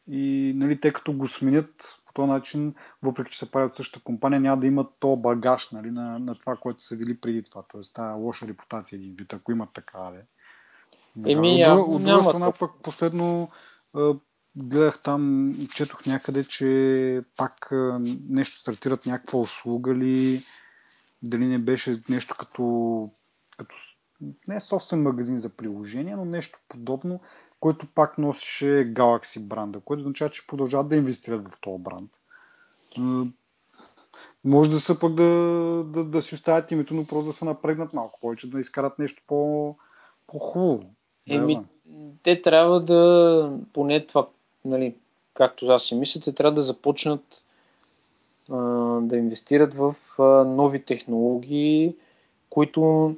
[0.08, 4.42] И нали, те като го сменят по този начин, въпреки че се правят същата компания,
[4.42, 7.64] няма да имат то багаж нали, на, на това, което са били преди това.
[7.72, 10.18] Тоест, тази лоша репутация един вид, ако имат такава.
[11.26, 13.50] Еми, от, друга, от друга страна, пък последно
[14.56, 17.72] гледах там, четох някъде, че пак
[18.30, 20.42] нещо стартират някаква услуга ли,
[21.24, 23.10] дали не беше нещо като,
[23.58, 23.76] като
[24.48, 27.20] не собствен магазин за приложения, но нещо подобно,
[27.60, 32.12] който пак носеше Galaxy бранда, което означава, че продължават да инвестират в този бранд.
[34.46, 35.24] Може да са пък да,
[35.88, 39.24] да, да си оставят името, но просто да се напрегнат малко повече, да изкарат нещо
[39.28, 39.76] по,
[40.28, 40.84] по-хубаво.
[41.30, 41.60] Еми,
[42.24, 44.28] те трябва да, поне това,
[44.66, 44.96] нали,
[45.34, 47.44] както аз си мисля, те трябва да започнат
[48.52, 48.56] а,
[49.02, 51.96] да инвестират в а, нови технологии,
[52.50, 53.16] които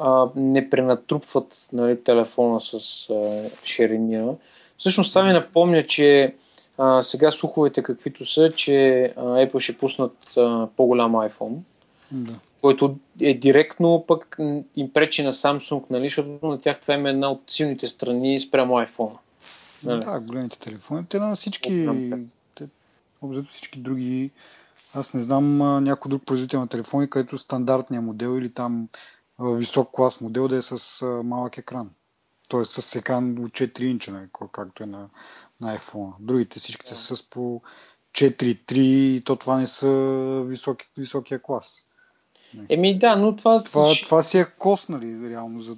[0.00, 2.74] а, не пренатрупват нали, телефона с
[3.10, 4.34] а, шириня.
[4.78, 6.34] Всъщност това ми напомня, че
[6.78, 11.56] а, сега слуховете каквито са, че а, Apple ще пуснат а, по-голям iPhone,
[12.12, 12.32] да.
[12.60, 14.36] който е директно пък
[14.76, 18.74] им пречи на Samsung, нали, защото на тях това е една от силните страни спрямо
[18.74, 19.16] iPhone.
[19.84, 20.04] Нали?
[20.04, 21.06] Да, големите телефони.
[21.08, 21.88] Те на всички,
[22.54, 22.64] те,
[23.50, 24.30] всички други
[24.94, 28.88] аз не знам някой друг производител на телефони, където стандартният модел или там
[29.42, 31.90] висок клас модел да е с малък екран.
[32.48, 35.08] Тоест с екран от 4 инча, нали, както е на,
[35.60, 36.12] на iPhone.
[36.20, 37.60] Другите всичките са с по
[38.12, 41.76] 4-3 и то това не са високи, високия клас.
[42.68, 43.64] Еми да, но това...
[43.64, 45.60] Това, това си е кост, нали, реално.
[45.60, 45.76] За...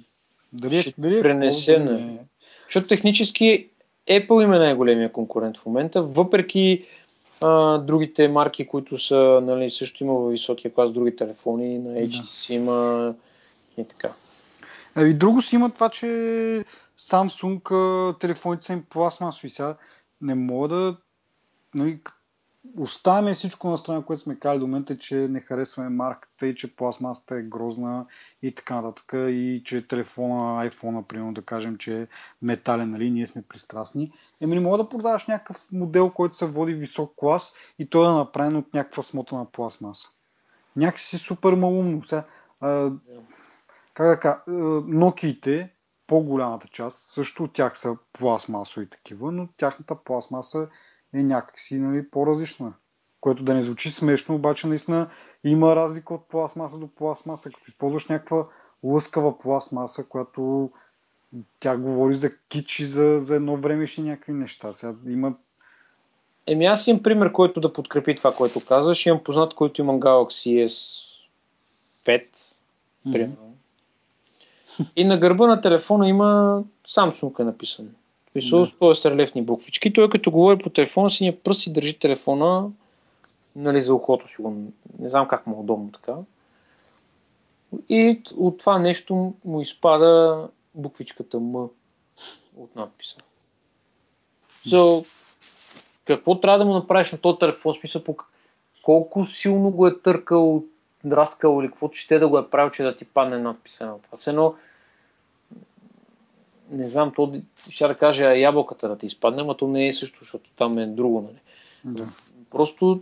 [0.53, 2.19] Дали, ще дали е пренесе, кост, нали?
[2.67, 3.69] Защото технически
[4.09, 6.85] Apple има най-големия конкурент в момента, въпреки
[7.41, 12.53] а, другите марки, които са, нали, също има високия клас други телефони, на HTC да.
[12.53, 13.15] има
[13.77, 14.09] и така.
[14.95, 16.05] Ами, друго си има това, че
[16.99, 19.49] Samsung телефоните са им пластмасови.
[19.49, 19.75] Сега
[20.21, 20.97] не мога да...
[21.75, 21.99] Нали,
[22.77, 26.75] оставяме всичко на страна, което сме казали до момента, че не харесваме марката и че
[26.75, 28.05] пластмасата е грозна
[28.41, 29.11] и така нататък.
[29.13, 32.07] И че телефона, iPhone, примерно да кажем, че е
[32.41, 34.11] метален, нали, ние сме пристрастни.
[34.41, 38.11] Еми не мога да продаваш някакъв модел, който се води висок клас и той е
[38.11, 40.07] направен от някаква смотана пластмаса.
[40.75, 42.05] Някакси супер малумно.
[42.05, 42.23] Сега,
[42.61, 42.91] а,
[43.93, 45.69] как да кажа, Nokia-те,
[46.07, 50.67] по-голямата част, също от тях са пластмасови такива, но тяхната пластмаса
[51.13, 52.73] е някакси нали, по-различна.
[53.21, 55.09] Което да не звучи смешно, обаче наистина
[55.43, 57.49] има разлика от пластмаса до пластмаса.
[57.49, 58.47] Като използваш някаква
[58.83, 60.71] лъскава пластмаса, която
[61.59, 64.73] тя говори за кич и за, за едно време ще някакви неща.
[64.73, 65.35] Сега има
[66.47, 69.05] Еми аз имам пример, който да подкрепи това, което казваш.
[69.05, 72.23] Имам познат, който има Galaxy S5,
[73.11, 73.35] примерно.
[73.35, 73.52] Mm-hmm.
[74.95, 77.89] И на гърба на телефона има Samsung е написано.
[78.33, 78.95] Писал да.
[78.95, 79.93] с релефни буквички.
[79.93, 82.69] Той като говори по телефона, синия пръст си държи телефона
[83.55, 84.43] нали, за ухото си.
[84.99, 86.13] Не знам как му е удобно така.
[87.89, 91.67] И от това нещо му изпада буквичката М
[92.57, 93.17] от надписа.
[94.67, 95.07] So,
[96.05, 97.75] какво трябва да му направиш на този телефон?
[97.79, 98.15] Смисъл, по
[98.83, 100.63] колко силно го е търкал,
[101.03, 104.17] драскал или каквото ще да го е правил, че да ти падне надписа на това.
[104.27, 104.55] Едно,
[106.71, 110.19] не знам, то ще да кажа ябълката да ти изпадне, но то не е също,
[110.19, 111.21] защото там е друго.
[111.21, 111.39] Нали.
[111.97, 112.07] Да.
[112.51, 113.01] Просто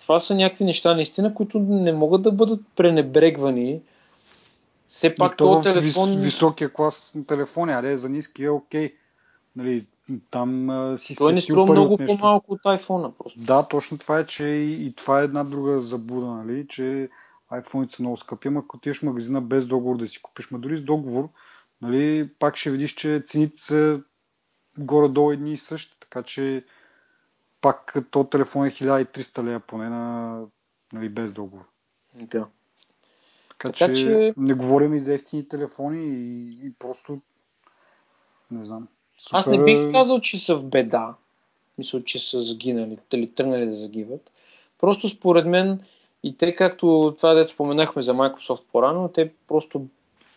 [0.00, 3.80] това са някакви неща, наистина, които не могат да бъдат пренебрегвани.
[4.88, 6.08] Все пак този телефон...
[6.08, 8.94] Вис, високия клас на телефони, а за ниски е окей.
[9.56, 9.86] Нали,
[10.30, 13.12] там а, си Той не струва много по-малко от iPhone.
[13.18, 13.40] Просто.
[13.40, 17.08] Да, точно това е, че и, и това е една друга заблуда, нали, че
[17.52, 20.58] iPhone са много скъпи, ама ако отидеш в магазина без договор да си купиш, ма
[20.58, 21.28] дори с договор,
[21.82, 24.00] нали, пак ще видиш, че цените са
[24.78, 26.64] горе-долу едни и същи, така че
[27.60, 30.40] пак то телефон е 1300 лея поне на,
[30.92, 31.64] нали, без договор.
[32.14, 32.46] Да.
[33.48, 37.20] Така, така че, че не говорим и за ефтини телефони и, и просто
[38.50, 38.88] не знам.
[39.18, 39.38] Супер...
[39.38, 41.14] Аз не бих казал, че са в беда.
[41.78, 44.30] Мисля, че са загинали, или тръгнали да загиват.
[44.78, 45.80] Просто според мен
[46.22, 49.86] и те, както това дето споменахме за Microsoft по-рано, те просто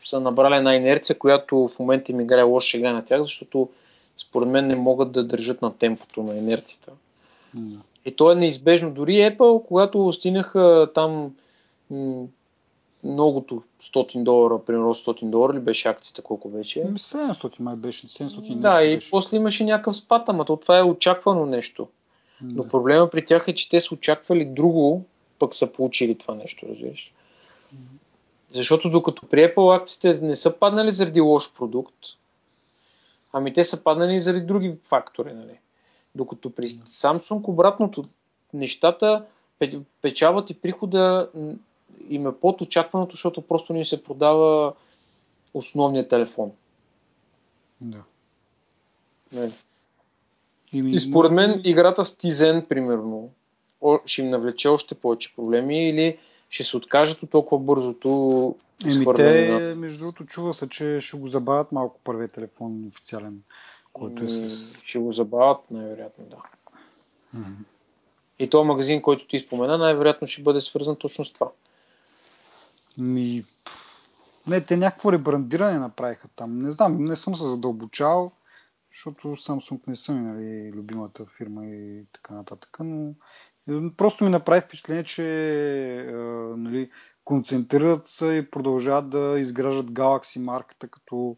[0.03, 3.69] са набрали една инерция, която в момента им играе лош шега на тях, защото
[4.17, 6.91] според мен не могат да държат на темпото на инерцията.
[7.57, 7.77] Mm.
[8.05, 8.91] И то е неизбежно.
[8.91, 11.35] Дори Apple, когато стигнаха там
[11.89, 12.25] м-
[13.03, 16.79] многото 100 долара, примерно 100 долара ли беше акцията, колко беше?
[16.83, 19.09] 700 май беше, 700 Да, и беше.
[19.09, 21.87] после имаше някакъв спад, ама то това е очаквано нещо.
[22.41, 22.57] Да.
[22.57, 25.05] Но проблема при тях е, че те са очаквали друго,
[25.39, 27.13] пък са получили това нещо, разбираш.
[28.51, 31.95] Защото докато при Apple акциите не са паднали заради лош продукт,
[33.33, 35.33] ами те са паднали заради други фактори.
[35.33, 35.59] Нали?
[36.15, 38.05] Докато при Samsung обратното,
[38.53, 39.25] нещата,
[40.01, 41.29] печалът и прихода
[42.09, 44.73] им е под очакваното, защото просто ни се продава
[45.53, 46.51] основният телефон.
[47.81, 48.03] Да.
[49.33, 49.51] Нали?
[50.73, 53.29] И, и според мен играта с Tizen, примерно,
[54.05, 56.17] ще им навлече още повече проблеми или
[56.51, 61.27] ще се откажат от толкова бързото Еми те, между другото, чува се, че ще го
[61.27, 63.43] забавят малко първия телефон официален,
[63.93, 64.83] който е с...
[64.83, 66.35] Ще го забавят, най-вероятно, да.
[67.35, 67.65] Mm-hmm.
[68.39, 71.51] И този магазин, който ти спомена, най-вероятно ще бъде свързан точно с това.
[72.97, 73.45] Ми...
[74.47, 76.61] Не, те някакво ребрандиране направиха там.
[76.61, 78.31] Не знам, не съм се задълбочал,
[78.89, 83.13] защото Samsung не съм нали, любимата фирма и така нататък, но
[83.97, 85.25] Просто ми направи впечатление, че
[85.99, 86.13] е,
[86.57, 86.89] нали,
[87.25, 91.37] концентрират се и продължават да изграждат Galaxy марката като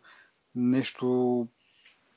[0.55, 1.47] нещо,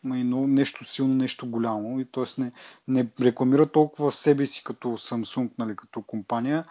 [0.05, 2.01] нещо силно, нещо голямо.
[2.01, 2.41] И т.е.
[2.41, 2.53] Не,
[2.89, 6.65] не рекламират толкова себе си като Samsung, нали, като компания,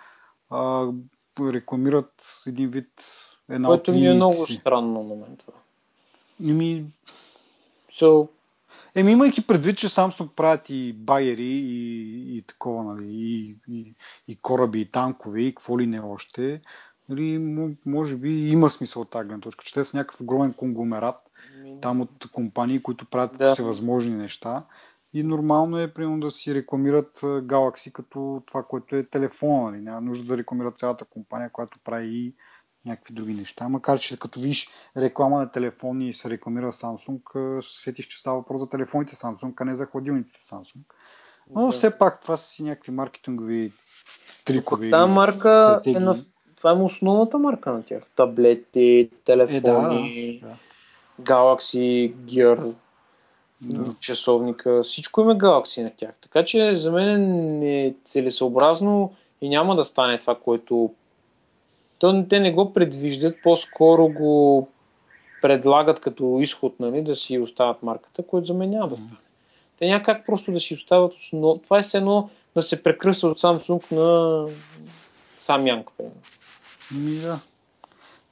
[0.50, 0.88] а
[1.40, 2.90] рекламират един вид
[3.50, 5.54] една Което ми е много странно на мен това.
[6.50, 6.86] Еми...
[8.00, 8.28] So,
[8.96, 13.94] Еми, имайки предвид, че Samsung правят и байери и, и такова, нали, и, и,
[14.28, 16.62] и кораби, и танкове, и какво ли не още,
[17.10, 17.38] нали,
[17.86, 21.16] може би има смисъл от тази гледна точка, че те са някакъв огромен конгломерат
[21.82, 23.54] там от компании, които правят да.
[23.54, 24.64] всевъзможни неща.
[25.14, 29.72] И нормално е, примерно, да си рекламират Galaxy като това, което е телефона.
[29.72, 29.82] Нали?
[29.82, 32.34] Няма нужда да рекламират цялата компания, която прави и
[32.86, 33.70] някакви други неща.
[33.70, 38.62] Макар, че като видиш реклама на телефони и се рекламира Samsung, сетиш, че става въпрос
[38.62, 40.92] за телефоните Samsung, а не за хладилниците Samsung.
[41.56, 41.72] Но да.
[41.72, 43.72] все пак това са си някакви маркетингови
[44.46, 45.98] трикови Та марка стратегии.
[45.98, 46.16] е на...
[46.58, 48.04] Това е основната марка на тях.
[48.16, 49.62] Таблети, телефони, е,
[50.42, 50.56] да, да.
[51.22, 52.74] Galaxy Gear,
[53.62, 53.94] да.
[54.00, 56.12] часовника, всичко има Galaxy на тях.
[56.22, 60.94] Така че за мен е целесообразно и няма да стане това, което
[62.00, 64.68] то, те не го предвиждат, по-скоро го
[65.42, 69.20] предлагат като изход, нали, да си остават марката, което за мен няма да стане.
[69.78, 71.62] Те няма как просто да си остават основ...
[71.64, 74.48] Това е все едно да се прекръсва от Samsung на
[75.40, 76.22] сам Янг, примерно.
[76.92, 77.40] Ми, да.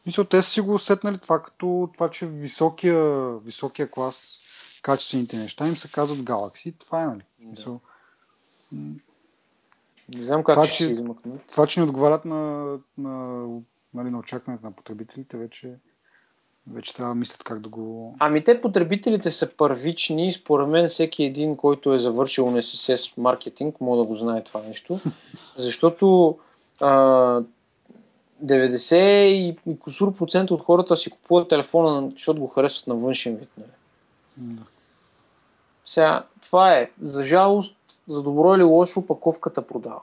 [0.06, 4.40] Мисля, те са си го усетнали това, като това, че високия, високия клас,
[4.82, 6.74] качествените неща им се казват Galaxy.
[6.80, 7.22] Това е, нали?
[7.40, 7.50] Да.
[7.50, 7.80] Мисъл,
[10.16, 11.42] не знам как това, ще че, се измъкнат.
[11.52, 12.66] Това, че не отговарят на,
[12.98, 13.46] на,
[13.94, 15.72] нали, на очакването на потребителите, вече,
[16.72, 18.16] вече трябва да мислят как да го...
[18.20, 24.00] Ами те потребителите са първични според мен всеки един, който е завършил NSSS маркетинг, може
[24.00, 25.00] да го знае това нещо.
[25.58, 26.38] Защото
[26.82, 27.42] а,
[28.46, 33.36] 90 и, и косур процент от хората си купуват телефона, защото го харесват на външен
[33.36, 33.50] вид.
[33.58, 33.64] Не?
[33.64, 34.56] Нали?
[34.56, 34.64] Да.
[35.86, 36.92] Сега, това е.
[37.02, 37.76] За жалост,
[38.08, 40.02] за добро или лошо опаковката продава.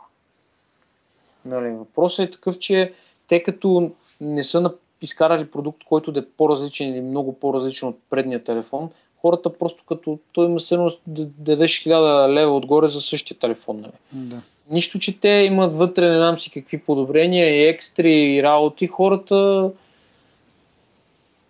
[1.44, 2.92] Нали, въпросът е такъв, че
[3.28, 3.90] те като
[4.20, 4.72] не са
[5.02, 8.90] изкарали продукт, който да е по-различен или много по-различен от предния телефон,
[9.20, 13.80] хората просто като той има съедност да дадеш 1000 лева отгоре за същия телефон.
[13.80, 13.92] Нали.
[14.12, 14.42] Да.
[14.70, 19.70] Нищо, че те имат вътре не знам си какви подобрения и екстри и работи, хората...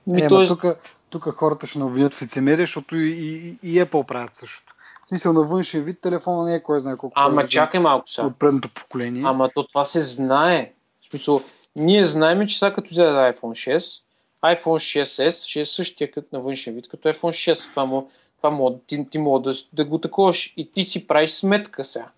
[0.07, 0.49] Ми, е, тоест...
[0.61, 0.65] тук,
[1.11, 4.70] тук хората ще навлият в лицемерие, защото и, и, и Apple правят същото.
[5.11, 7.13] Смисъл на външен вид телефона не е кой знае колко.
[7.17, 8.27] Ама чакай малко сега.
[8.27, 9.23] От предното поколение.
[9.25, 10.73] Ама то това се знае.
[11.03, 11.41] В смисъл,
[11.77, 14.03] ние знаем, че сега като взе iPhone 6,
[14.45, 17.71] iPhone 6s ще е същия като на външен вид, като iPhone 6.
[17.71, 21.31] Това, му, това му, ти, ти мога да, да го таковаш и ти си правиш
[21.31, 22.09] сметка сега.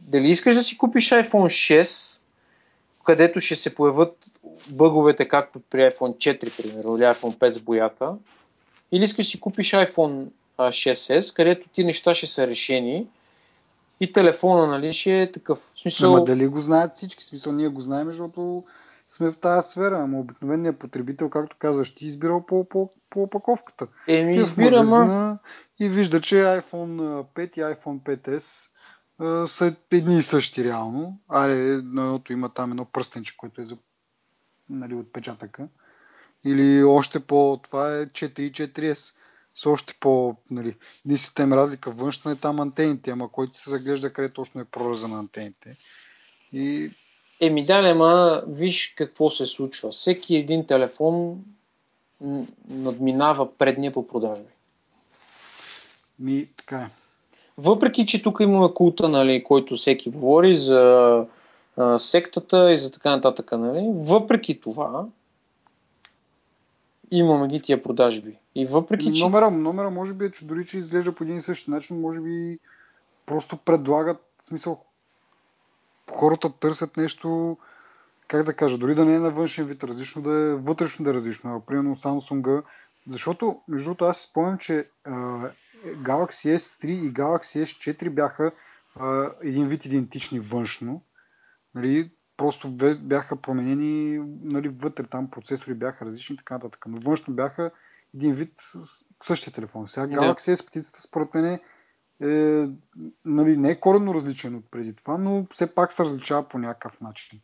[0.00, 2.20] Дали искаш да си купиш iPhone 6,
[3.04, 4.30] където ще се появят
[4.76, 8.14] бъговете, както при iPhone 4, примерно, или iPhone 5 с боята,
[8.92, 10.26] или искаш да си купиш iPhone
[10.62, 13.06] 6s, където ти неща ще са решени
[14.00, 15.58] и телефона, нали, ще е такъв.
[15.74, 16.14] В смисъл...
[16.14, 17.24] Ама дали го знаят всички?
[17.24, 18.64] В смисъл, ние го знаем, защото
[19.08, 23.86] сме в тази сфера, ама обикновеният потребител, както казваш, ти избирал по, по, по опаковката.
[24.08, 25.38] Еми, е избира, ма.
[25.78, 28.68] и вижда, че iPhone 5 и iPhone 5S
[29.18, 31.20] а, са едни и същи реално.
[31.28, 33.76] Аре, на едното има там едно пръстенче, което е за
[34.70, 35.68] нали, отпечатъка.
[36.44, 37.60] Или още по...
[37.62, 39.14] Това е 4 и 4S.
[39.58, 40.34] С още по...
[40.50, 40.74] Нали,
[41.06, 45.08] единствената им разлика външна е там антените, ама който се заглежда къде точно е прореза
[45.08, 45.76] на антените.
[46.52, 46.90] И
[47.40, 49.90] Еми да, не, ма виж какво се случва.
[49.90, 51.38] Всеки един телефон
[52.70, 54.52] надминава предния по продажби.
[56.18, 56.90] ми, така е.
[57.58, 61.24] Въпреки, че тук имаме култа, нали, който всеки говори за
[61.76, 65.06] а, сектата и за така нататък, нали, въпреки това
[67.10, 68.36] имаме ги тия продажби.
[68.58, 69.24] И въпреки, че...
[69.24, 72.20] Номера, номера може би е, че дори че изглежда по един и същи начин, може
[72.20, 72.58] би
[73.26, 74.84] просто предлагат, в смисъл,
[76.10, 77.58] хората търсят нещо,
[78.28, 81.10] как да кажа, дори да не е на външен вид различно, да е вътрешно да
[81.10, 81.62] е различно.
[81.66, 82.62] Примерно Samsung,
[83.06, 85.12] защото, между другото, аз спомням, че а,
[85.86, 88.52] Galaxy S3 и Galaxy S4 бяха
[88.96, 91.02] а, един вид идентични външно.
[91.74, 92.68] Нали, просто
[93.00, 96.84] бяха променени нали, вътре, там процесори бяха различни и така нататък.
[96.88, 97.70] Но външно бяха
[98.14, 98.52] един вид
[99.22, 99.88] същия телефон.
[99.88, 100.16] Сега Да.
[100.16, 101.60] Galaxy S птицата според мен е,
[102.20, 102.68] е
[103.24, 107.00] нали, не е коренно различен от преди това, но все пак се различава по някакъв
[107.00, 107.40] начин.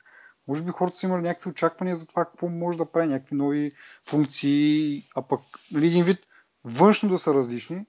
[0.49, 3.73] Може би хората са имали някакви очаквания за това какво може да прави, някакви нови
[4.09, 5.41] функции, а пък
[5.73, 6.19] нали, един вид
[6.65, 7.87] външно да са различни,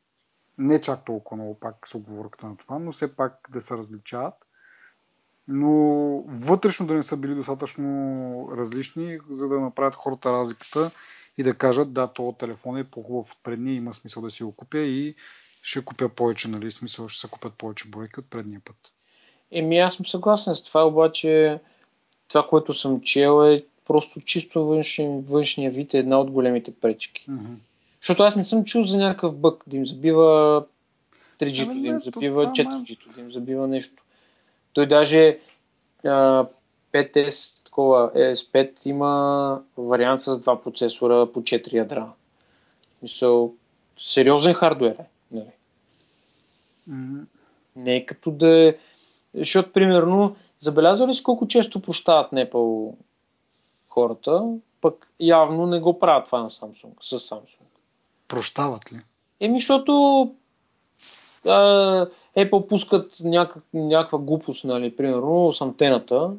[0.57, 4.33] не чак толкова много пак с оговорката на това, но все пак да се различават,
[5.47, 5.71] но
[6.27, 10.91] вътрешно да не са били достатъчно различни, за да направят хората разликата
[11.37, 14.51] и да кажат, да, този телефон е по-хубав от предния, има смисъл да си го
[14.51, 15.15] купя и
[15.63, 18.75] ще купя повече, нали, смисъл ще се купят повече бройки от предния път.
[19.51, 21.59] Еми, аз съм съгласен с това, обаче
[22.27, 27.25] това, което съм чел е просто чисто външен, външния вид е една от големите пречки.
[27.27, 27.53] Мгм.
[28.01, 30.65] Защото аз не съм чул за някакъв бък да им забива
[31.39, 34.03] 3G, Ами да им забива това, 4G, да им забива нещо.
[34.73, 35.39] Той даже
[36.05, 36.45] а,
[36.93, 42.09] 5S, такова ES5 има вариант с два процесора по 4 ядра.
[43.01, 43.53] Мисъл,
[43.97, 45.05] сериозен хардуер е.
[45.31, 45.51] Нали?
[46.87, 47.21] Мгм.
[47.75, 48.75] Не е като да е...
[49.33, 52.93] Защото, примерно, забелязва ли си колко често прощават Apple
[53.89, 57.65] хората, пък явно не го правят това на Samsung, с Samsung.
[58.27, 58.97] Прощават ли?
[59.39, 60.21] Еми, защото
[61.45, 62.07] а,
[62.37, 66.31] Apple пускат някак, някаква глупост, нали, примерно с антената,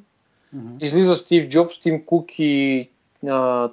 [0.56, 0.76] Мгм.
[0.80, 2.88] излиза Стив Джобс, Тим Кук и,
[3.28, 3.70] а,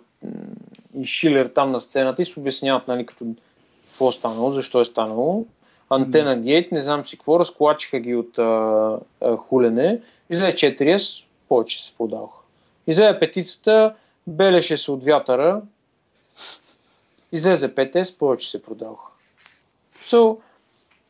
[1.00, 3.26] и Шилер там на сцената и се обясняват, нали, като
[3.84, 5.46] какво е станало, защо е станало.
[5.90, 10.02] Антена гейт, не знам си какво, разклачиха ги от а, а, хулене.
[10.30, 12.38] Излезе 4S, повече се продаваха.
[12.88, 13.94] Излезе петицата,
[14.28, 15.62] белеше се от вятъра.
[17.32, 19.12] Излезе 5S, повече се продаваха.
[19.96, 20.40] So,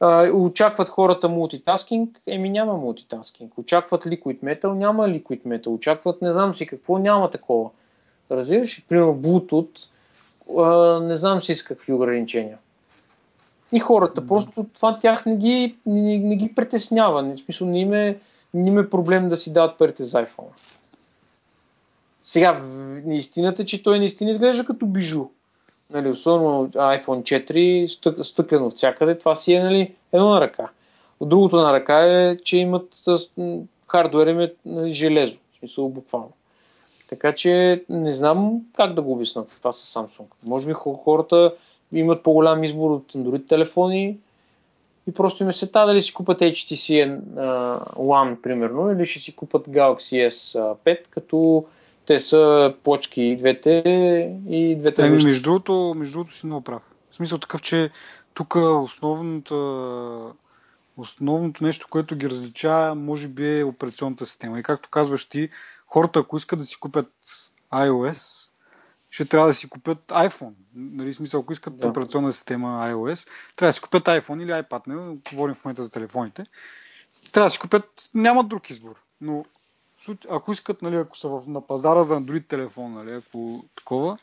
[0.03, 3.57] а, очакват хората мултитаскинг, еми няма мултитаскинг.
[3.57, 5.67] Очакват Liquid Metal, няма Liquid Metal.
[5.67, 7.69] Очакват не знам си какво, няма такова.
[8.31, 8.85] Разбираш?
[8.89, 9.87] Примерно Bluetooth,
[10.57, 12.57] а, не знам си с какви ограничения.
[13.71, 17.23] И хората, просто това тях не ги, не, не ги притеснява.
[17.23, 18.19] Не, в смисъл, не им, е,
[18.53, 20.77] не им е проблем да си дават парите за iPhone.
[22.23, 22.61] Сега,
[23.07, 25.25] истината е, че той наистина изглежда като бижу.
[25.93, 30.69] Нали, особено iPhone 4, стък, стъклено всякъде, това си е нали, едно на ръка.
[31.19, 32.87] От другото на ръка е, че имат
[33.87, 36.31] хардуер им е нали, железо, в смисъл буквално.
[37.09, 40.25] Така че не знам как да го обясна това с Samsung.
[40.47, 41.53] Може би хо- хората
[41.91, 44.17] имат по-голям избор от Android телефони
[45.07, 47.19] и просто им е сета дали си купат HTC
[47.95, 51.65] One, примерно, или ще си купат Galaxy S5, като
[52.05, 53.71] те са плочки и двете
[54.49, 56.83] и двете Еми, между другото, между другото си много прав.
[57.11, 57.89] В смисъл такъв, че
[58.33, 59.55] тук основната,
[60.97, 64.59] основното нещо, което ги различава, може би е операционната система.
[64.59, 65.49] И както казваш ти,
[65.87, 67.11] хората, ако искат да си купят
[67.73, 68.49] iOS,
[69.09, 70.53] ще трябва да си купят iPhone.
[70.75, 71.87] Нали, смисъл, ако искат да.
[71.87, 74.87] операционна система iOS, трябва да си купят iPhone или iPad.
[74.87, 76.43] Не говорим в момента за телефоните.
[77.31, 78.95] Трябва да си купят, нямат друг избор.
[79.21, 79.45] Но
[80.29, 84.17] ако искат, нали, ако са в, на пазара за Android телефон, нали, ако такова,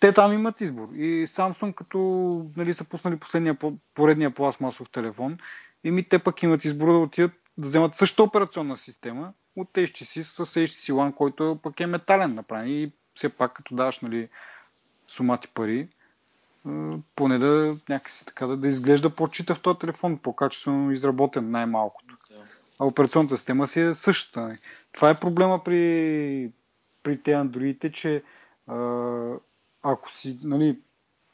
[0.00, 0.88] те там имат избор.
[0.94, 1.98] И Samsung, като
[2.56, 3.56] нали, са пуснали последния
[3.94, 5.38] поредния пластмасов телефон,
[5.84, 10.22] и ми те пък имат избор да отидат да вземат същата операционна система от HTC
[10.22, 12.68] с HTC One, който пък е метален направен.
[12.68, 14.28] И все пак, като даваш нали,
[15.06, 15.88] сумати пари,
[17.16, 22.17] поне да някакси така да, да изглежда по-чита в този телефон, по-качествено изработен най-малкото.
[22.80, 24.40] А операционната система си е същата.
[24.40, 24.58] Нали.
[24.92, 26.52] Това е проблема при,
[27.02, 28.22] при те андроидите, че
[29.82, 30.78] ако си, нали,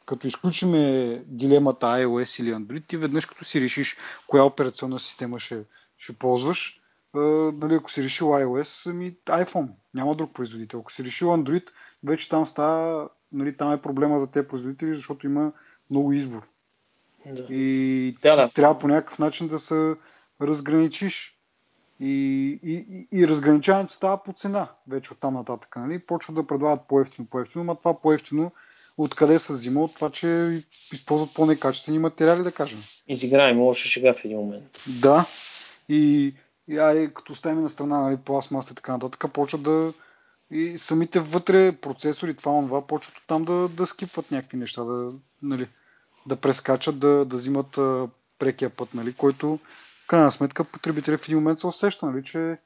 [0.07, 5.65] като изключиме дилемата iOS или Android, ти веднъж като си решиш коя операционна система ще,
[5.99, 6.81] ще ползваш,
[7.15, 7.21] а,
[7.53, 10.81] нали, ако си решил iOS, ами iPhone, няма друг производител.
[10.81, 11.71] Ако си решил Android,
[12.05, 15.53] вече там става, нали, там е проблема за тези производители, защото има
[15.91, 16.43] много избор.
[17.27, 17.47] Да.
[17.51, 18.49] И да, да.
[18.49, 19.95] трябва по някакъв начин да се
[20.41, 21.34] разграничиш.
[22.05, 25.77] И, и, и разграничаването става по цена вече от там нататък.
[25.77, 25.99] Нали?
[25.99, 28.53] Почват да предлагат по-ефтино, по-ефтино, но това по-ефтино
[28.99, 30.61] откъде се взима от това, че
[30.93, 32.79] използват по-некачествени материали, да кажем.
[33.09, 34.79] Изиграем лоша шега в един момент.
[35.01, 35.27] Да.
[35.89, 36.35] И,
[36.69, 39.93] и ай, като оставим на страна нали, пластмаса и така нататък, почват да
[40.51, 45.69] и самите вътре процесори, това, това, почват там да, да скипват някакви неща, да, нали,
[46.27, 49.59] да прескачат, да, да взимат а, прекия път, нали, който
[50.05, 52.59] в крайна сметка потребителя в един момент се усеща, нали, че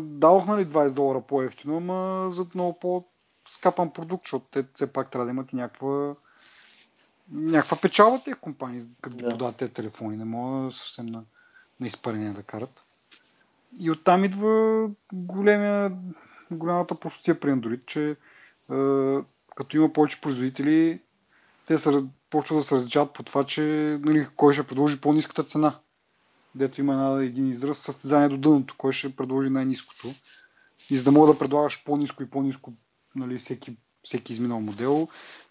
[0.00, 5.24] дадох нали, 20 долара по-ефтино, ама за много по-скапан продукт, защото те все пак трябва
[5.24, 6.14] да имат и някаква
[7.32, 9.28] някаква печалба тези компании, като да.
[9.28, 10.16] продават тези телефони.
[10.16, 11.22] Не мога съвсем на,
[11.80, 12.82] на изпарение да карат.
[13.78, 15.92] И оттам идва големия,
[16.50, 18.16] голямата простия при Android, че е,
[19.56, 21.00] като има повече производители,
[21.66, 23.62] те са, почват да се различават по това, че
[24.02, 25.78] нали, кой ще предложи по-низката цена
[26.54, 30.08] дето има един израз, състезание до дъното, кой ще предложи най-низкото.
[30.90, 32.72] И за да мога да предлагаш по-низко и по-низко
[33.16, 33.72] нали, всеки,
[34.02, 35.08] всеки изминал модел,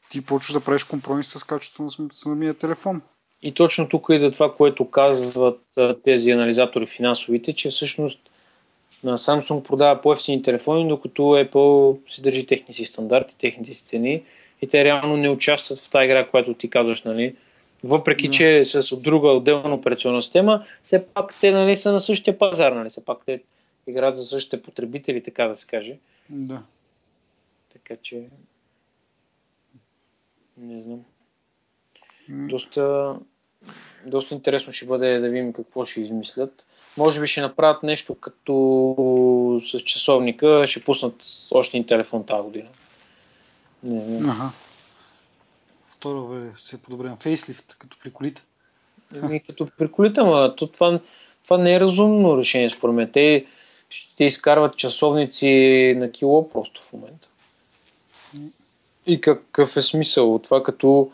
[0.09, 3.01] ти почваш да правиш компромис с качеството на самия телефон.
[3.41, 5.61] И точно тук иде това, което казват
[6.03, 8.19] тези анализатори финансовите, че всъщност
[9.03, 14.23] на Samsung продава по-ефтини телефони, докато Apple си държи техни си стандарти, техните си цени
[14.61, 17.35] и те реално не участват в тази игра, която ти казваш, нали?
[17.83, 18.33] Въпреки, да.
[18.33, 22.89] че с друга отделна операционна система, все пак те нали, са на същия пазар, нали?
[22.89, 23.41] все пак те
[23.87, 25.97] играят за същите потребители, така да се каже.
[26.29, 26.61] Да.
[27.73, 28.23] Така че...
[30.57, 31.03] Не знам.
[32.29, 33.15] Доста,
[34.05, 36.65] доста интересно ще бъде да видим какво ще измислят.
[36.97, 42.69] Може би ще направят нещо като с часовника, ще пуснат още един телефон тази година.
[43.83, 44.29] Не знам.
[44.29, 44.49] Ага
[45.99, 47.17] второ се подобрява.
[47.19, 48.41] Фейслифт, като при колите.
[49.21, 50.99] Ами, като при колите, ама то това,
[51.43, 53.11] това не е разумно решение, според мен.
[53.11, 53.45] Те
[53.89, 57.29] ще изкарват часовници на кило просто в момента.
[59.07, 61.11] И какъв е смисъл от това, като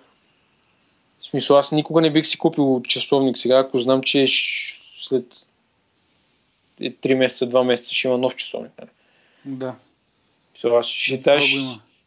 [1.20, 4.28] в смисъл, аз никога не бих си купил часовник сега, ако знам, че
[5.02, 5.48] след
[6.82, 8.72] 3 месеца, 2 месеца ще има нов часовник.
[8.80, 8.90] Нали?
[9.46, 9.76] Да.
[10.64, 11.58] Аз ще, даш,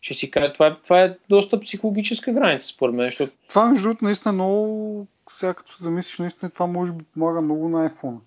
[0.01, 3.07] ще си кажа, това, това е доста психологическа граница, според мен.
[3.07, 3.33] Защото...
[3.49, 7.69] Това, между другото, наистина много, сега като се замислиш, наистина това може би помага много
[7.69, 8.19] на iPhone.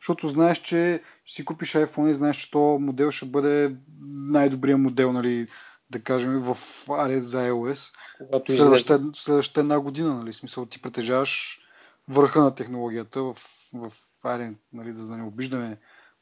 [0.00, 3.76] Защото знаеш, че ще си купиш iPhone и знаеш, че то модел ще бъде
[4.10, 5.46] най-добрият модел, нали,
[5.90, 6.58] да кажем, в
[6.90, 7.94] аре за iOS.
[8.18, 11.60] Когато следващата, следващата една година, нали, смисъл, ти притежаваш
[12.08, 13.36] върха на технологията в,
[13.74, 13.92] в
[14.24, 15.78] аре, нали, да не обиждаме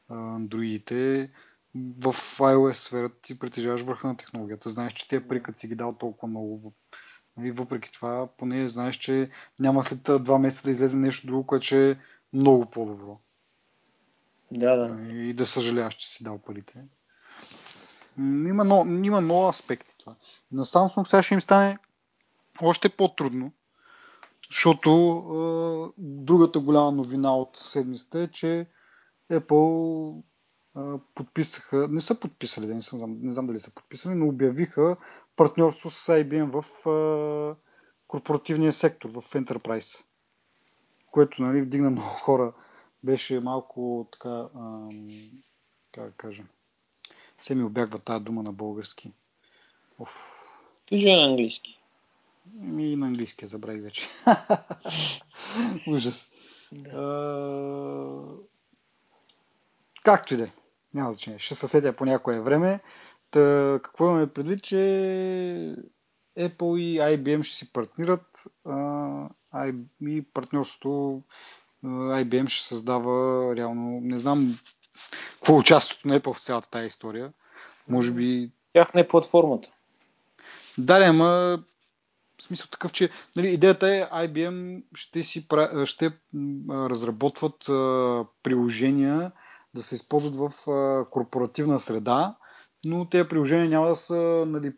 [0.08, 1.30] андроидите
[2.00, 4.70] в iOS сферата ти притежаваш върха на технологията.
[4.70, 6.72] Знаеш, че тия пари, като си ги дал толкова много.
[7.36, 11.66] Нали, въпреки това, поне знаеш, че няма след два месеца да излезе нещо друго, което
[11.66, 11.96] ще е
[12.32, 13.18] много по-добро.
[14.50, 15.12] Да, да.
[15.12, 16.84] И да съжаляваш, че си дал парите.
[18.18, 20.14] Има, но, има много аспекти това.
[20.52, 21.78] На Samsung сега ще им стане
[22.62, 23.52] още по-трудно,
[24.50, 24.90] защото
[25.98, 28.66] е, другата голяма новина от седмицата е, че
[29.32, 30.22] Apple
[31.14, 34.96] подписаха, не са подписали, не, съм, не знам дали са подписали, но обявиха
[35.36, 37.56] партньорство с IBM в а,
[38.08, 40.04] корпоративния сектор, в Enterprise,
[41.12, 42.52] което нали, вдигна много хора.
[43.04, 44.88] Беше малко така, а,
[45.92, 46.42] как да кажа,
[47.42, 49.12] се ми обягва тази дума на български.
[49.98, 50.42] Оф.
[50.88, 51.80] Кажи на английски.
[52.62, 54.08] И на английски забравих вече.
[55.86, 56.32] Ужас.
[56.72, 56.90] Да.
[56.90, 58.26] А...
[60.02, 60.50] Както и да е
[60.96, 61.38] няма значение.
[61.38, 62.80] Ще съседя по някое време.
[63.30, 64.76] Та, какво имаме предвид, че
[66.38, 69.72] Apple и IBM ще си партнират а,
[70.02, 71.22] и партньорството
[71.84, 74.58] IBM ще създава реално, не знам
[75.34, 77.32] какво е участието на Apple в цялата тази история.
[77.88, 78.50] Може би...
[78.72, 79.68] Тяхна е платформата.
[80.78, 81.58] Да, ама
[82.38, 85.46] в смисъл такъв, че нали, идеята е IBM ще, си,
[85.84, 86.10] ще
[86.70, 89.32] разработват а, приложения
[89.76, 92.36] да се използват в а, корпоративна среда,
[92.84, 94.72] но тези приложения няма да са нали,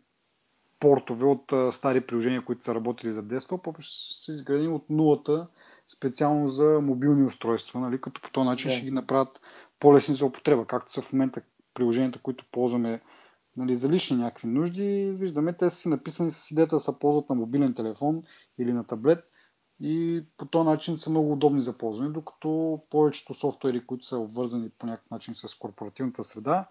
[0.79, 4.89] портове от а, стари приложения, които са работили за десктоп, а ще са изградени от
[4.89, 5.47] нулата
[5.97, 8.73] специално за мобилни устройства, нали, като по този начин yeah.
[8.73, 9.39] ще ги направят
[9.79, 11.41] по-лесни за употреба, както са в момента
[11.73, 13.01] приложенията, които ползваме
[13.57, 15.11] нали, за лични някакви нужди.
[15.15, 18.23] Виждаме, те са си написани с идеята да се ползват на мобилен телефон
[18.59, 19.19] или на таблет
[19.81, 24.69] и по този начин са много удобни за ползване, докато повечето софтуери, които са обвързани
[24.69, 26.67] по някакъв начин с корпоративната среда,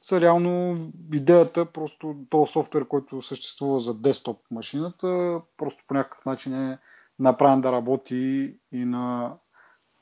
[0.00, 0.78] са реално
[1.12, 6.78] идеята, просто този софтуер, който съществува за десктоп машината, просто по някакъв начин е
[7.18, 9.34] направен да работи и на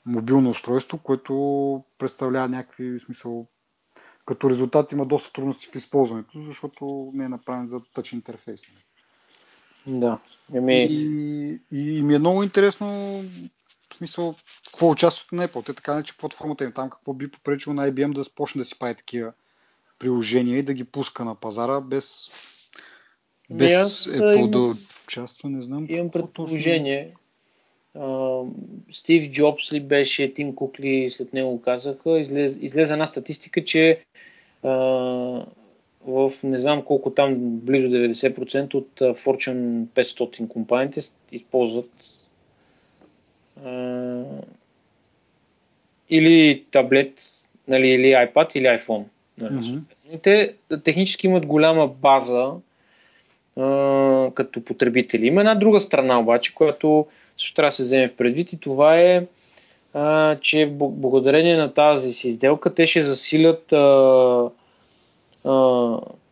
[0.06, 3.46] мобилно устройство, което представлява някакви смисъл.
[4.26, 8.60] Като резултат има доста трудности в използването, защото не е направен за тъч интерфейс.
[9.86, 10.18] Да.
[10.54, 10.84] Еми...
[10.90, 12.86] И, и, и ми е много интересно
[13.90, 14.34] в смисъл,
[14.66, 15.66] какво участват на Apple.
[15.66, 18.64] Те така не, че платформата им там какво би попречило на IBM да започне да
[18.64, 19.32] си прави такива
[19.98, 22.30] приложения и да ги пуска на пазара без,
[23.50, 24.72] без аз, Apple имам, да
[25.04, 25.48] участва.
[25.48, 25.86] Не знам.
[25.88, 27.14] Имам предположение.
[28.92, 34.04] Стив Джобс ли беше, Тим Кук ли след него казаха, излез, излезе една статистика, че
[34.62, 35.46] а,
[36.06, 41.00] в не знам колко там, близо 90% от Fortune 500 компаниите
[41.32, 41.90] използват
[43.64, 44.22] а,
[46.10, 47.20] или таблет,
[47.68, 49.04] нали, или iPad, или iPhone.
[49.38, 49.54] Нали.
[49.54, 50.22] Mm-hmm.
[50.22, 50.54] Те
[50.84, 52.52] технически имат голяма база
[53.56, 55.26] а, като потребители.
[55.26, 59.00] Има една друга страна обаче, която също трябва да се вземе в предвид и това
[59.00, 59.26] е,
[59.94, 64.50] а, че благодарение на тази си изделка те ще засилят а, а,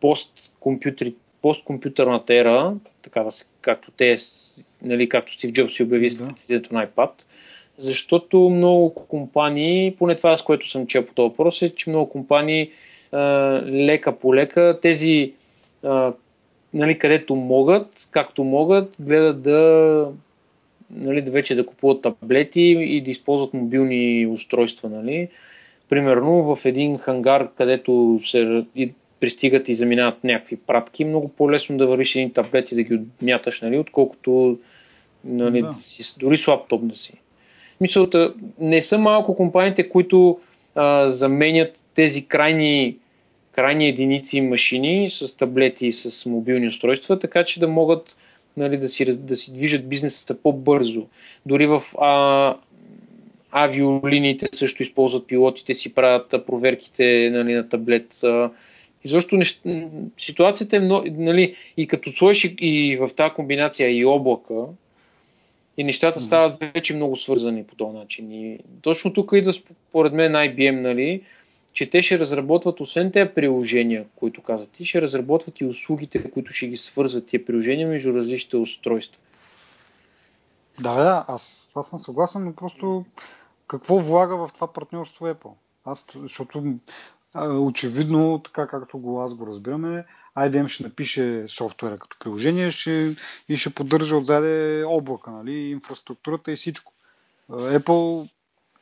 [0.01, 4.17] посткомпютри, посткомпютърната ера, така да се, както те,
[4.81, 6.61] нали, както Стив Джобс си обяви да.
[6.71, 7.09] на iPad,
[7.77, 12.09] защото много компании, поне това с което съм чел по този въпрос е, че много
[12.09, 12.71] компании
[13.11, 13.19] а,
[13.65, 15.33] лека по лека тези
[15.83, 16.13] а,
[16.73, 20.11] нали, където могат, както могат, гледат да
[20.89, 24.89] нали, да вече да купуват таблети и да използват мобилни устройства.
[24.89, 25.27] Нали.
[25.89, 28.65] Примерно в един хангар, където се
[29.25, 33.61] пристигат и заминават някакви пратки, много по-лесно да вървиш един таблет и да ги отмяташ,
[33.61, 34.57] нали, отколкото
[35.23, 35.71] нали, да.
[35.73, 37.13] си, дори с лаптоп да си.
[37.81, 40.39] Мисълта, не са малко компаниите, които
[40.75, 42.97] а, заменят тези крайни,
[43.51, 48.17] крайни единици машини с таблети и с мобилни устройства, така че да могат
[48.57, 51.05] нали, да, си, да си движат бизнеса по-бързо.
[51.45, 52.55] Дори в а,
[53.51, 58.21] авиолиниите също използват пилотите си, правят проверките нали, на таблет.
[59.05, 59.61] И защо нещ...
[60.17, 64.65] ситуацията е много, нали, и като сложиш и, и в тази комбинация и облака,
[65.77, 68.31] и нещата стават вече много свързани по този начин.
[68.31, 71.21] И точно тук идва според мен IBM, нали,
[71.73, 76.53] че те ще разработват, освен тези приложения, които казват ти, ще разработват и услугите, които
[76.53, 79.21] ще ги свързват тия приложения между различните устройства.
[80.79, 83.05] Да, да, аз това съм съгласен, но просто
[83.67, 85.51] какво влага в това партньорство Apple?
[85.85, 86.73] Аз, защото
[87.43, 90.05] очевидно, така както го аз го разбираме,
[90.37, 93.15] IBM ще напише софтуера като приложение ще,
[93.49, 96.93] и ще поддържа отзаде облака, нали, инфраструктурата и всичко.
[97.51, 98.29] Apple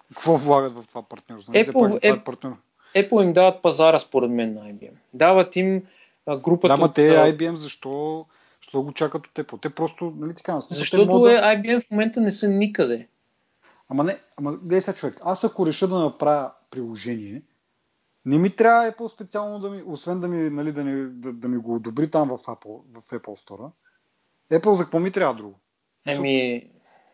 [0.10, 1.53] какво влагат в това партньорство?
[1.53, 2.56] Apple, Apple, това е партньор.
[2.95, 4.94] Apple им дават пазара, според мен, на IBM.
[5.14, 5.84] Дават им
[6.44, 6.73] групата.
[6.73, 8.26] Да, ма те IBM защо,
[8.61, 9.61] защо го чакат от Apple?
[9.61, 11.32] Те просто, нали така, Защото мода...
[11.32, 13.07] е, IBM в момента не са никъде.
[13.90, 17.41] Ама не, ама гледай сега човек, аз ако реша да направя приложение,
[18.26, 21.48] не ми трябва Apple специално да ми, освен да ми, нали, да, ми, да, да
[21.48, 23.72] ми го одобри там в Apple, в Apple Store.
[24.52, 25.60] Apple за какво ми трябва друго?
[26.06, 26.70] Еми...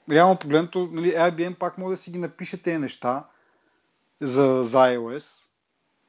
[0.10, 3.26] Реално погледнато, нали, IBM пак може да си ги напише тези неща
[4.22, 5.50] за, за iOS,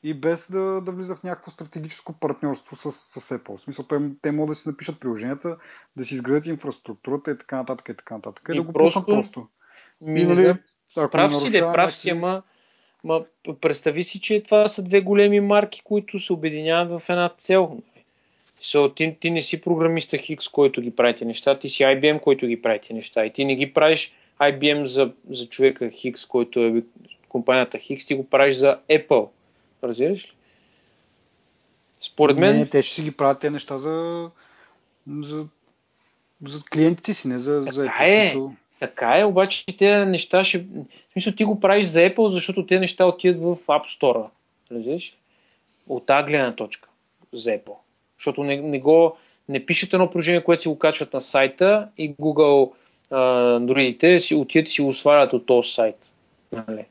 [0.03, 3.57] и без да, да влиза в някакво стратегическо партньорство с, с Apple.
[3.57, 5.57] В смисъл, те, те могат да си напишат приложенията,
[5.97, 8.49] да си изградят инфраструктурата и така нататък и така нататък.
[8.49, 9.49] И, и да го просто, просто.
[10.01, 10.55] Ми, и, нали,
[10.95, 12.43] прав си, де, прав си, ама,
[13.05, 13.25] ма,
[13.61, 17.79] представи си, че това са две големи марки, които се обединяват в една цел.
[18.63, 22.47] So, ти, ти не си програмиста Хикс, който ги правите неща, ти си IBM, който
[22.47, 23.27] ги правите неща.
[23.27, 26.83] И ти не ги правиш IBM за, за човека Хикс, който е
[27.29, 29.29] компанията Хикс, ти го правиш за Apple
[29.83, 30.33] Разбираш ли?
[32.01, 32.59] Според мен...
[32.59, 34.31] Не, те ще си ги правят тези неща за,
[35.09, 35.47] за,
[36.47, 38.51] за клиентите си, не за, за Apple.
[38.53, 38.57] Е.
[38.81, 40.59] Така е, обаче тези неща ще...
[40.59, 44.27] В смисъл, ти го правиш за Apple, защото тези неща отиват в App Store.
[44.73, 45.17] Разбираш?
[45.89, 46.89] От тази гледна точка
[47.33, 47.75] за Apple.
[48.19, 49.17] Защото не, не го...
[49.49, 52.71] Не пишете едно приложение, което си го качват на сайта и Google
[53.61, 55.97] другите си отиват и си го свалят от този сайт.
[56.53, 56.85] Нали?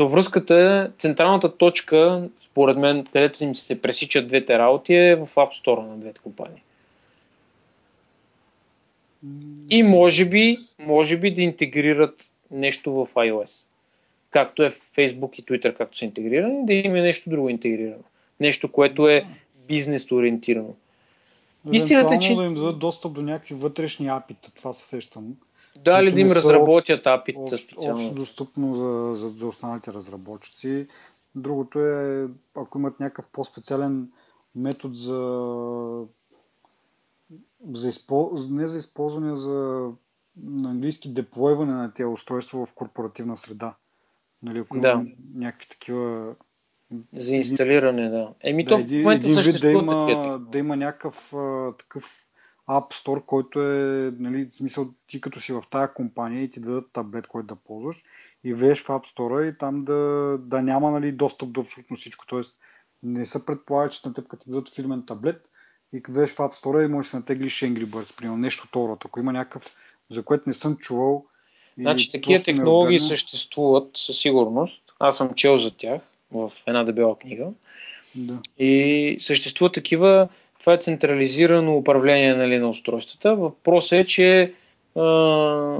[0.00, 5.88] връзката, централната точка, според мен, където им се пресичат двете работи е в App Store
[5.88, 6.62] на двете компании.
[9.70, 13.66] И може би, може би да интегрират нещо в iOS.
[14.30, 18.02] Както е Facebook и Twitter, както са интегрирани, да има нещо друго интегрирано.
[18.40, 19.26] Нещо, което е
[19.68, 20.74] бизнес ориентирано.
[21.72, 22.34] Истината е, че...
[22.34, 25.36] да им дадат достъп до някакви вътрешни апита, това се сещам.
[25.84, 27.96] Да, ли да им разработят апита специално?
[27.96, 30.86] Общо достъпно за, за, за останалите разработчици.
[31.36, 34.08] Другото е, ако имат някакъв по-специален
[34.54, 35.16] метод за,
[37.72, 38.32] за изпол...
[38.50, 39.90] не за използване, за
[40.36, 43.74] на английски деплойване на тези устройства в корпоративна среда.
[44.42, 44.90] Нали, ако да.
[44.90, 46.34] има някакви такива
[47.16, 48.34] за инсталиране, да.
[48.40, 52.28] Еми, да, то в момента един съществува да има, да има някакъв а, такъв
[52.68, 56.60] App Store, който е, нали, в смисъл, ти като си в тая компания и ти
[56.60, 58.04] дадат таблет, който да ползваш
[58.44, 62.26] и влезеш в App Store и там да, да няма нали, достъп до абсолютно всичко.
[62.26, 62.58] Тоест,
[63.02, 65.48] не се предполага, че на теб като ти дадат фирмен таблет
[65.94, 68.98] и влезеш в App Store и можеш да натеглиш Angry Birds, примерно нещо второ.
[69.04, 69.72] Ако има някакъв,
[70.10, 71.24] за което не съм чувал.
[71.78, 74.82] Значи, такива технологии съществуват със сигурност.
[74.98, 76.00] Аз съм чел за тях
[76.32, 77.46] в една дебела книга.
[78.14, 78.38] Да.
[78.58, 80.28] И съществуват такива
[80.60, 83.34] това е централизирано управление нали, на устройствата.
[83.34, 84.52] Въпросът е, че
[84.96, 85.78] а,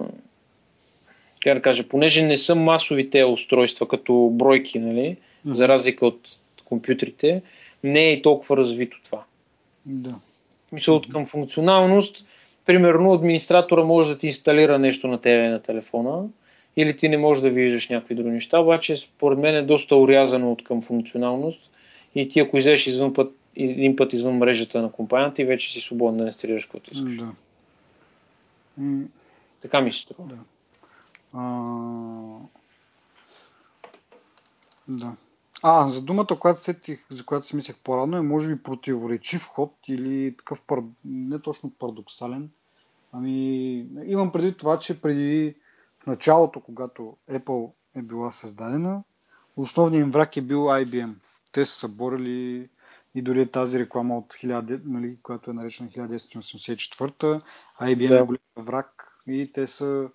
[1.43, 5.53] как да кажа, понеже не са масовите устройства като бройки, нали, mm-hmm.
[5.53, 6.29] за разлика от
[6.65, 7.43] компютрите,
[7.85, 9.25] не е толкова развито това.
[9.87, 10.15] Да.
[10.73, 12.27] Мисля, от към функционалност,
[12.67, 16.29] примерно администратора може да ти инсталира нещо на тебе на телефона,
[16.77, 20.53] или ти не можеш да виждаш някакви други неща, обаче според мен е доста урязано
[20.53, 21.71] от към функционалност
[22.15, 25.81] и ти ако излезеш извън път, един път извън мрежата на компанията и вече си
[25.81, 27.17] свободен да инсталираш каквото искаш.
[27.17, 27.33] Да.
[29.61, 30.29] Така ми се струва.
[30.29, 30.37] Да.
[31.33, 31.41] А...
[34.89, 35.17] Да.
[35.67, 39.75] А, за думата, която сетих, за която си мислех по-рано, е може би противоречив ход
[39.89, 40.79] или такъв пар...
[41.05, 42.51] не точно парадоксален.
[43.13, 45.55] Ами, имам преди това, че преди
[46.03, 49.03] в началото, когато Apple е била създадена,
[49.57, 51.15] основният им враг е бил IBM.
[51.53, 52.69] Те са съборили
[53.15, 57.43] и дори тази реклама от 1000, нали, която е наречена 1984,
[57.81, 58.37] IBM да.
[58.59, 60.09] е враг и те са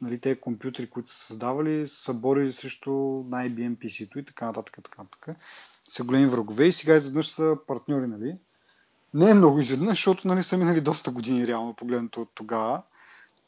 [0.00, 2.90] нали, те компютри, които са създавали, са борили срещу
[3.28, 5.36] на IBM PC-то и така нататък, така нататък.
[5.88, 8.36] Са големи врагове и сега изведнъж са партньори, нали?
[9.14, 12.82] Не е много изведнъж, защото нали, са минали доста години реално погледнато от тогава.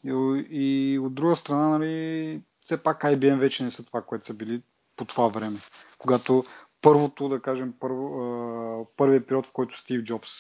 [0.05, 0.11] И,
[0.51, 4.63] и от друга страна, нали, все пак IBM вече не са това, което са били
[4.97, 5.59] по това време.
[5.99, 6.45] Когато
[6.83, 10.31] първото, да кажем, първо, първият период, в който Стив Джобс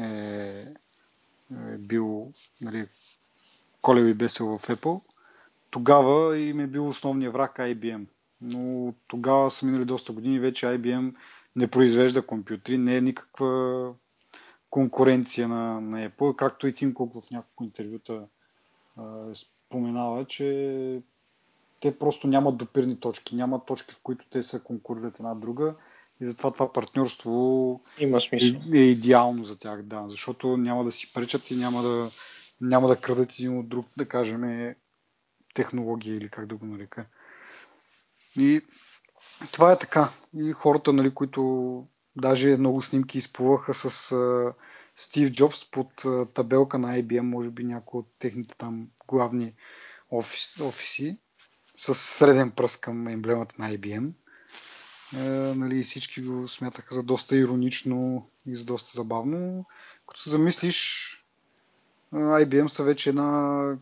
[0.00, 0.04] е,
[1.52, 2.86] е бил нали,
[3.86, 5.00] колев и бесел в Apple,
[5.70, 8.04] тогава им е бил основният враг IBM.
[8.40, 11.14] Но тогава са минали доста години, вече IBM
[11.56, 13.92] не произвежда компютри, не е никаква
[14.70, 18.22] конкуренция на, на Apple, както и Тим Кук в няколко интервюта
[18.98, 21.00] е споменава, че
[21.80, 25.74] те просто нямат допирни точки, нямат точки, в които те се конкурират една друга
[26.20, 28.60] и затова това партньорство Има смисъл.
[28.74, 32.08] Е, е идеално за тях, да, защото няма да си пречат и няма да,
[32.60, 34.74] няма да крадат един от друг, да кажем,
[35.54, 37.06] технология или как да го нарека.
[38.36, 38.60] И
[39.52, 40.12] това е така.
[40.34, 44.54] И хората, нали, които даже много снимки изплуваха с uh,
[44.96, 49.54] Стив Джобс под uh, табелка на IBM, може би някои от техните там главни
[50.10, 51.18] офис, офиси
[51.76, 54.12] с среден пръст към емблемата на IBM.
[55.14, 55.18] Е,
[55.54, 59.66] нали, всички го смятаха за доста иронично и за доста забавно.
[60.08, 61.10] Като се замислиш,
[62.14, 63.76] IBM са вече една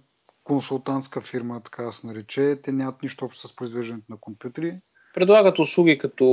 [0.45, 2.59] консултантска фирма, така да се нарече.
[2.63, 4.81] Те нямат нищо общо с произвеждането на компютри.
[5.15, 6.25] Предлагат услуги като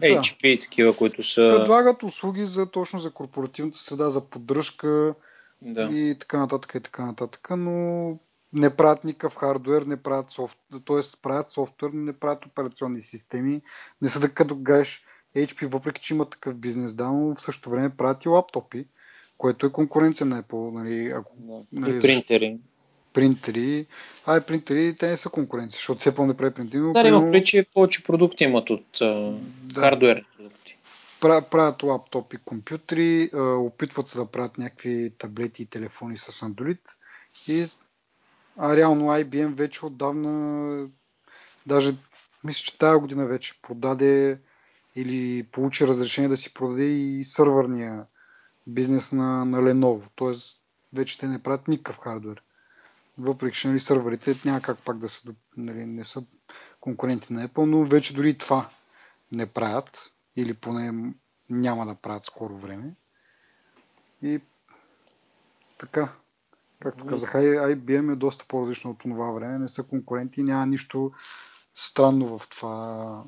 [0.00, 0.06] да.
[0.06, 1.48] HP, такива, които са...
[1.56, 5.14] Предлагат услуги за, точно за корпоративната среда, за поддръжка
[5.62, 5.82] да.
[5.92, 8.18] и така нататък и така нататък, но
[8.52, 11.20] не правят никакъв хардвер, не правят софтуер, т.е.
[11.22, 13.62] правят софтуер, не правят операционни системи.
[14.02, 15.04] Не са да като гаеш
[15.36, 18.86] HP, въпреки че има такъв бизнес, да, но в същото време правят и лаптопи,
[19.38, 20.72] което е конкуренция на Apple.
[20.72, 21.32] Нали, ако,
[21.72, 22.58] нали, и принтери.
[23.12, 23.86] Принтери.
[24.26, 26.82] А, и принтери, те не са конкуренция, защото Apple не прави принтери.
[26.92, 28.86] Да, има причи, повече продукти имат от
[29.62, 29.80] да.
[29.80, 30.78] хардвер продукти.
[31.20, 36.78] правят лаптопи, компютри, опитват се да правят някакви таблети и телефони с Android
[37.48, 37.66] и
[38.56, 40.86] а реално IBM вече отдавна,
[41.66, 41.94] даже
[42.44, 44.38] мисля, че тази година вече продаде
[44.96, 48.04] или получи разрешение да си продаде и сървърния
[48.68, 50.02] бизнес на, на Lenovo.
[50.14, 50.60] Тоест,
[50.92, 52.42] вече те не правят никакъв хардвер.
[53.18, 56.24] Въпреки, че нали, сървърите няма как пак да са, нали, не са
[56.80, 58.68] конкуренти на Apple, но вече дори това
[59.32, 61.12] не правят или поне
[61.50, 62.94] няма да правят скоро време.
[64.22, 64.40] И
[65.78, 66.12] така,
[66.80, 71.12] както казах, IBM е доста по-различно от това време, не са конкуренти, няма нищо
[71.74, 73.24] странно в това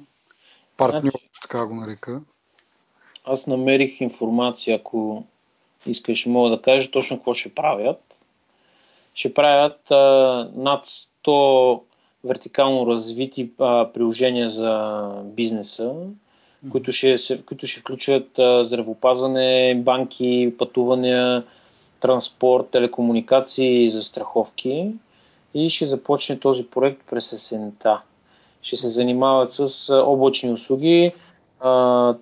[0.76, 2.22] партньор, значи, така го нарека.
[3.24, 5.24] Аз намерих информация, ако
[5.86, 8.01] искаш, мога да кажа точно какво ще правят.
[9.14, 9.97] Ще правят а,
[10.55, 10.86] над
[11.26, 11.80] 100
[12.24, 15.94] вертикално развити а, приложения за бизнеса,
[16.70, 21.44] които ще, се, които ще включват а, здравопазване, банки, пътувания,
[22.01, 24.92] транспорт, телекомуникации и застраховки.
[25.55, 28.01] И ще започне този проект през есента.
[28.62, 31.12] Ще се занимават с облачни услуги,
[31.60, 32.14] а,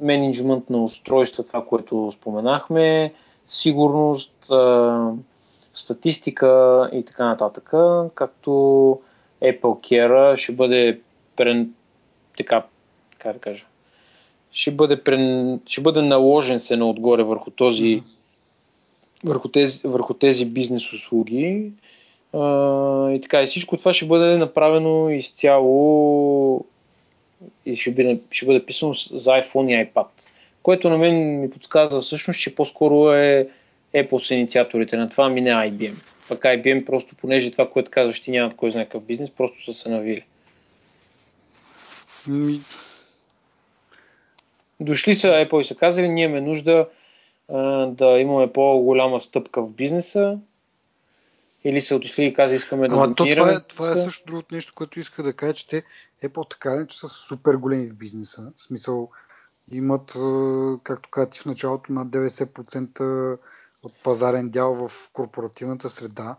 [0.00, 3.12] менеджмент на устройства, това, което споменахме,
[3.46, 4.50] сигурност,
[5.74, 7.64] статистика и така нататък,
[8.14, 8.50] както
[9.42, 11.00] Apple Care ще бъде
[11.36, 11.70] прен,
[12.36, 12.64] така,
[13.18, 13.64] как да кажа,
[14.50, 18.02] ще бъде, прен, ще бъде наложен се на отгоре върху този
[19.24, 21.72] върху тези, върху тези бизнес услуги.
[22.32, 26.64] А, и така, и всичко това ще бъде направено изцяло
[27.66, 30.06] и ще бъде, ще бъде писано за iPhone и iPad.
[30.62, 33.48] Което на мен ми подсказва всъщност, че по-скоро е
[33.94, 35.94] Apple с инициаторите на това, ами не IBM.
[36.28, 39.74] Пък IBM просто, понеже това, което казваш, ти нямат кой знае какъв бизнес, просто са
[39.74, 40.24] се навили.
[42.26, 42.60] Ми...
[44.80, 46.88] Дошли са Apple и са казали, ние имаме нужда
[47.48, 50.38] а, да имаме по-голяма стъпка в бизнеса,
[51.68, 54.54] или са отишли и каза, искаме да Ама то това е, това е също другото
[54.54, 55.84] нещо, което иска да кажа, че те
[56.24, 58.52] Apple така че са супер големи в бизнеса.
[58.56, 59.10] В смисъл,
[59.70, 60.12] имат,
[60.82, 63.38] както казах в началото, над 90%
[63.82, 66.36] от пазарен дял в корпоративната среда.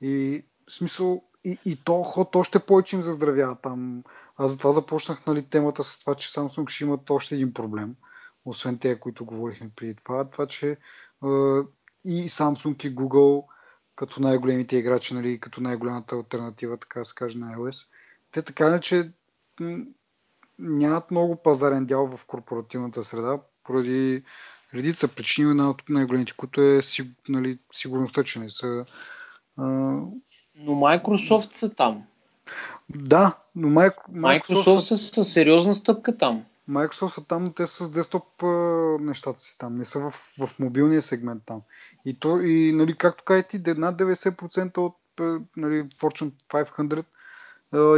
[0.00, 4.04] И в смисъл, и, и то ход още повече им заздравява там.
[4.36, 7.94] Аз затова започнах нали, темата с това, че Samsung ще имат още един проблем,
[8.44, 10.24] освен тези, които говорихме преди това.
[10.24, 10.76] Това, че е,
[12.04, 13.44] и Samsung и Google,
[13.96, 17.86] като най-големите играчи, нали, като най-голямата альтернатива, така да се каже, на iOS,
[18.32, 19.10] те така че
[20.58, 24.22] нямат много пазарен дял в корпоративната среда, поради
[24.74, 26.80] редица причини, една от най-големите, които е
[27.28, 28.84] нали, сигурността, че не са.
[29.56, 29.64] А...
[30.56, 32.02] Но Microsoft са там.
[32.88, 36.44] Да, но Microsoft, Microsoft са, са сериозна стъпка там.
[36.70, 38.42] Microsoft са там, но те са с десктоп
[39.00, 41.60] нещата си там, не са в, в мобилния сегмент там.
[42.04, 44.96] И, то, и нали, както кажете, ти, над 90% от
[45.56, 47.04] нали, Fortune 500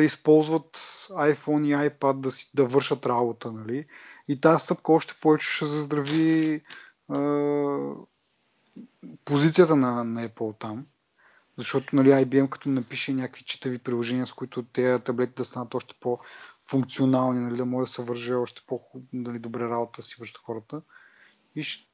[0.04, 0.76] използват
[1.10, 3.52] iPhone и iPad да, си, да вършат работа.
[3.52, 3.86] Нали?
[4.28, 6.60] И тази стъпка още повече ще заздрави
[7.08, 7.18] а,
[9.24, 10.86] позицията на, на Apple там.
[11.58, 15.94] Защото нали, IBM като напише някакви читави приложения, с които тези таблети да станат още
[16.00, 20.82] по-функционални, нали, да може да се върже още по-добре нали, работа си вършат хората.
[21.54, 21.88] И ще...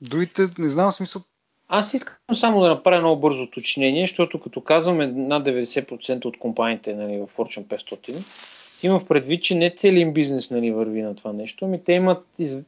[0.00, 1.22] другите, не знам смисъл,
[1.68, 6.94] аз искам само да направя много бързо уточнение, защото като казваме над 90% от компаниите
[6.94, 8.24] нали, в Fortune 500,
[8.82, 12.26] има в предвид, че не целият бизнес нали, върви на това нещо, ами те имат
[12.38, 12.58] из...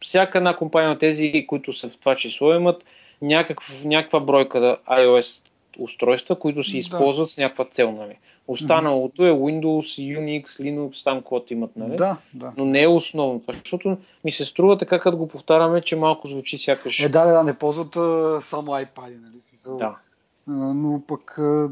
[0.00, 2.84] всяка една компания от тези, които са в това число, имат
[3.22, 5.44] някакъв, някаква бройка да iOS
[5.78, 7.28] устройства, които се използват да.
[7.28, 7.92] с някаква цел.
[7.92, 8.18] Нали.
[8.48, 11.96] Останалото е Windows, Unix, Linux, там каквото имат, нали?
[11.96, 12.52] Да, да.
[12.56, 16.58] Но не е основно защото ми се струва така, като го повтаряме, че малко звучи
[16.58, 17.00] сякаш...
[17.00, 19.40] Е, да, да, не ползват а, само iPad, нали?
[19.48, 19.96] Смисъл, да.
[20.48, 21.68] А, но пък а,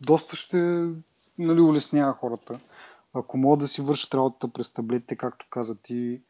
[0.00, 0.56] доста ще
[1.38, 2.58] нали, улеснява хората.
[3.14, 6.20] Ако могат да си вършат работата през таблетите, както каза ти.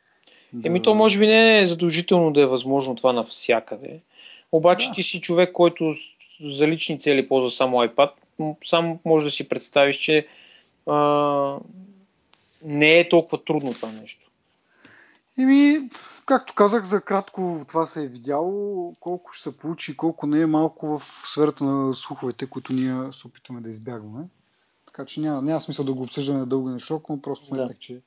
[0.53, 0.69] Да...
[0.69, 4.01] Еми то може би не е задължително да е възможно това навсякъде.
[4.53, 4.95] Обаче да.
[4.95, 5.95] ти си човек, който
[6.41, 8.11] за лични цели ползва само iPad,
[8.65, 10.27] само може да си представиш, че
[10.87, 11.59] а,
[12.65, 14.31] не е толкова трудно това нещо.
[15.39, 15.91] Еми,
[16.27, 18.95] както казах, за кратко това се е видяло.
[19.01, 21.03] Колко ще се получи, колко не е малко в
[21.33, 24.25] сферата на слуховете, които ние се опитваме да избягваме.
[24.87, 27.79] Така че няма, няма смисъл да го обсъждаме дълго и широко, но просто сметнах, да.
[27.79, 28.01] че е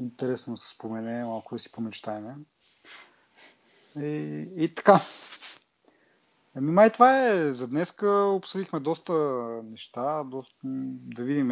[0.00, 2.44] интересно да се спомене, малко да си помечтаем.
[4.00, 5.00] И, и така.
[6.56, 7.52] Ами май това е.
[7.52, 9.12] За днеска обсъдихме доста
[9.64, 11.50] неща, доста, да видим.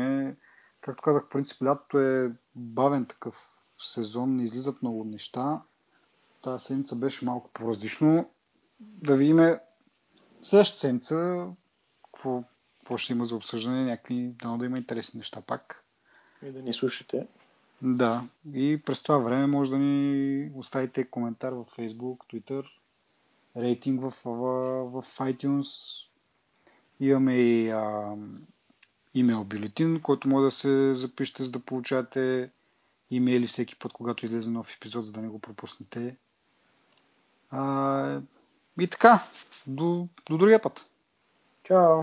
[0.80, 5.62] Както казах, в принцип лятото е бавен такъв сезон не излизат много неща.
[6.42, 8.30] Тази седмица беше малко по-различно.
[8.80, 9.56] Да видим
[10.42, 11.46] следващата седмица
[12.04, 12.42] какво,
[12.78, 15.84] какво ще има за обсъждане, някакви, дано да има интересни неща пак.
[16.42, 17.26] И да ни слушате.
[17.82, 18.22] Да,
[18.54, 22.64] и през това време може да ни оставите коментар в Facebook, Twitter,
[23.56, 25.68] рейтинг в, в, в iTunes.
[27.00, 28.16] Имаме и а,
[29.14, 32.50] имейл бюлетин, който може да се запишете, за да получавате
[33.10, 36.16] имейли всеки път, когато излезе нов епизод, за да не го пропуснете.
[37.50, 38.20] А,
[38.80, 39.24] и така,
[39.66, 40.86] до, до другия път.
[41.62, 42.02] Чао!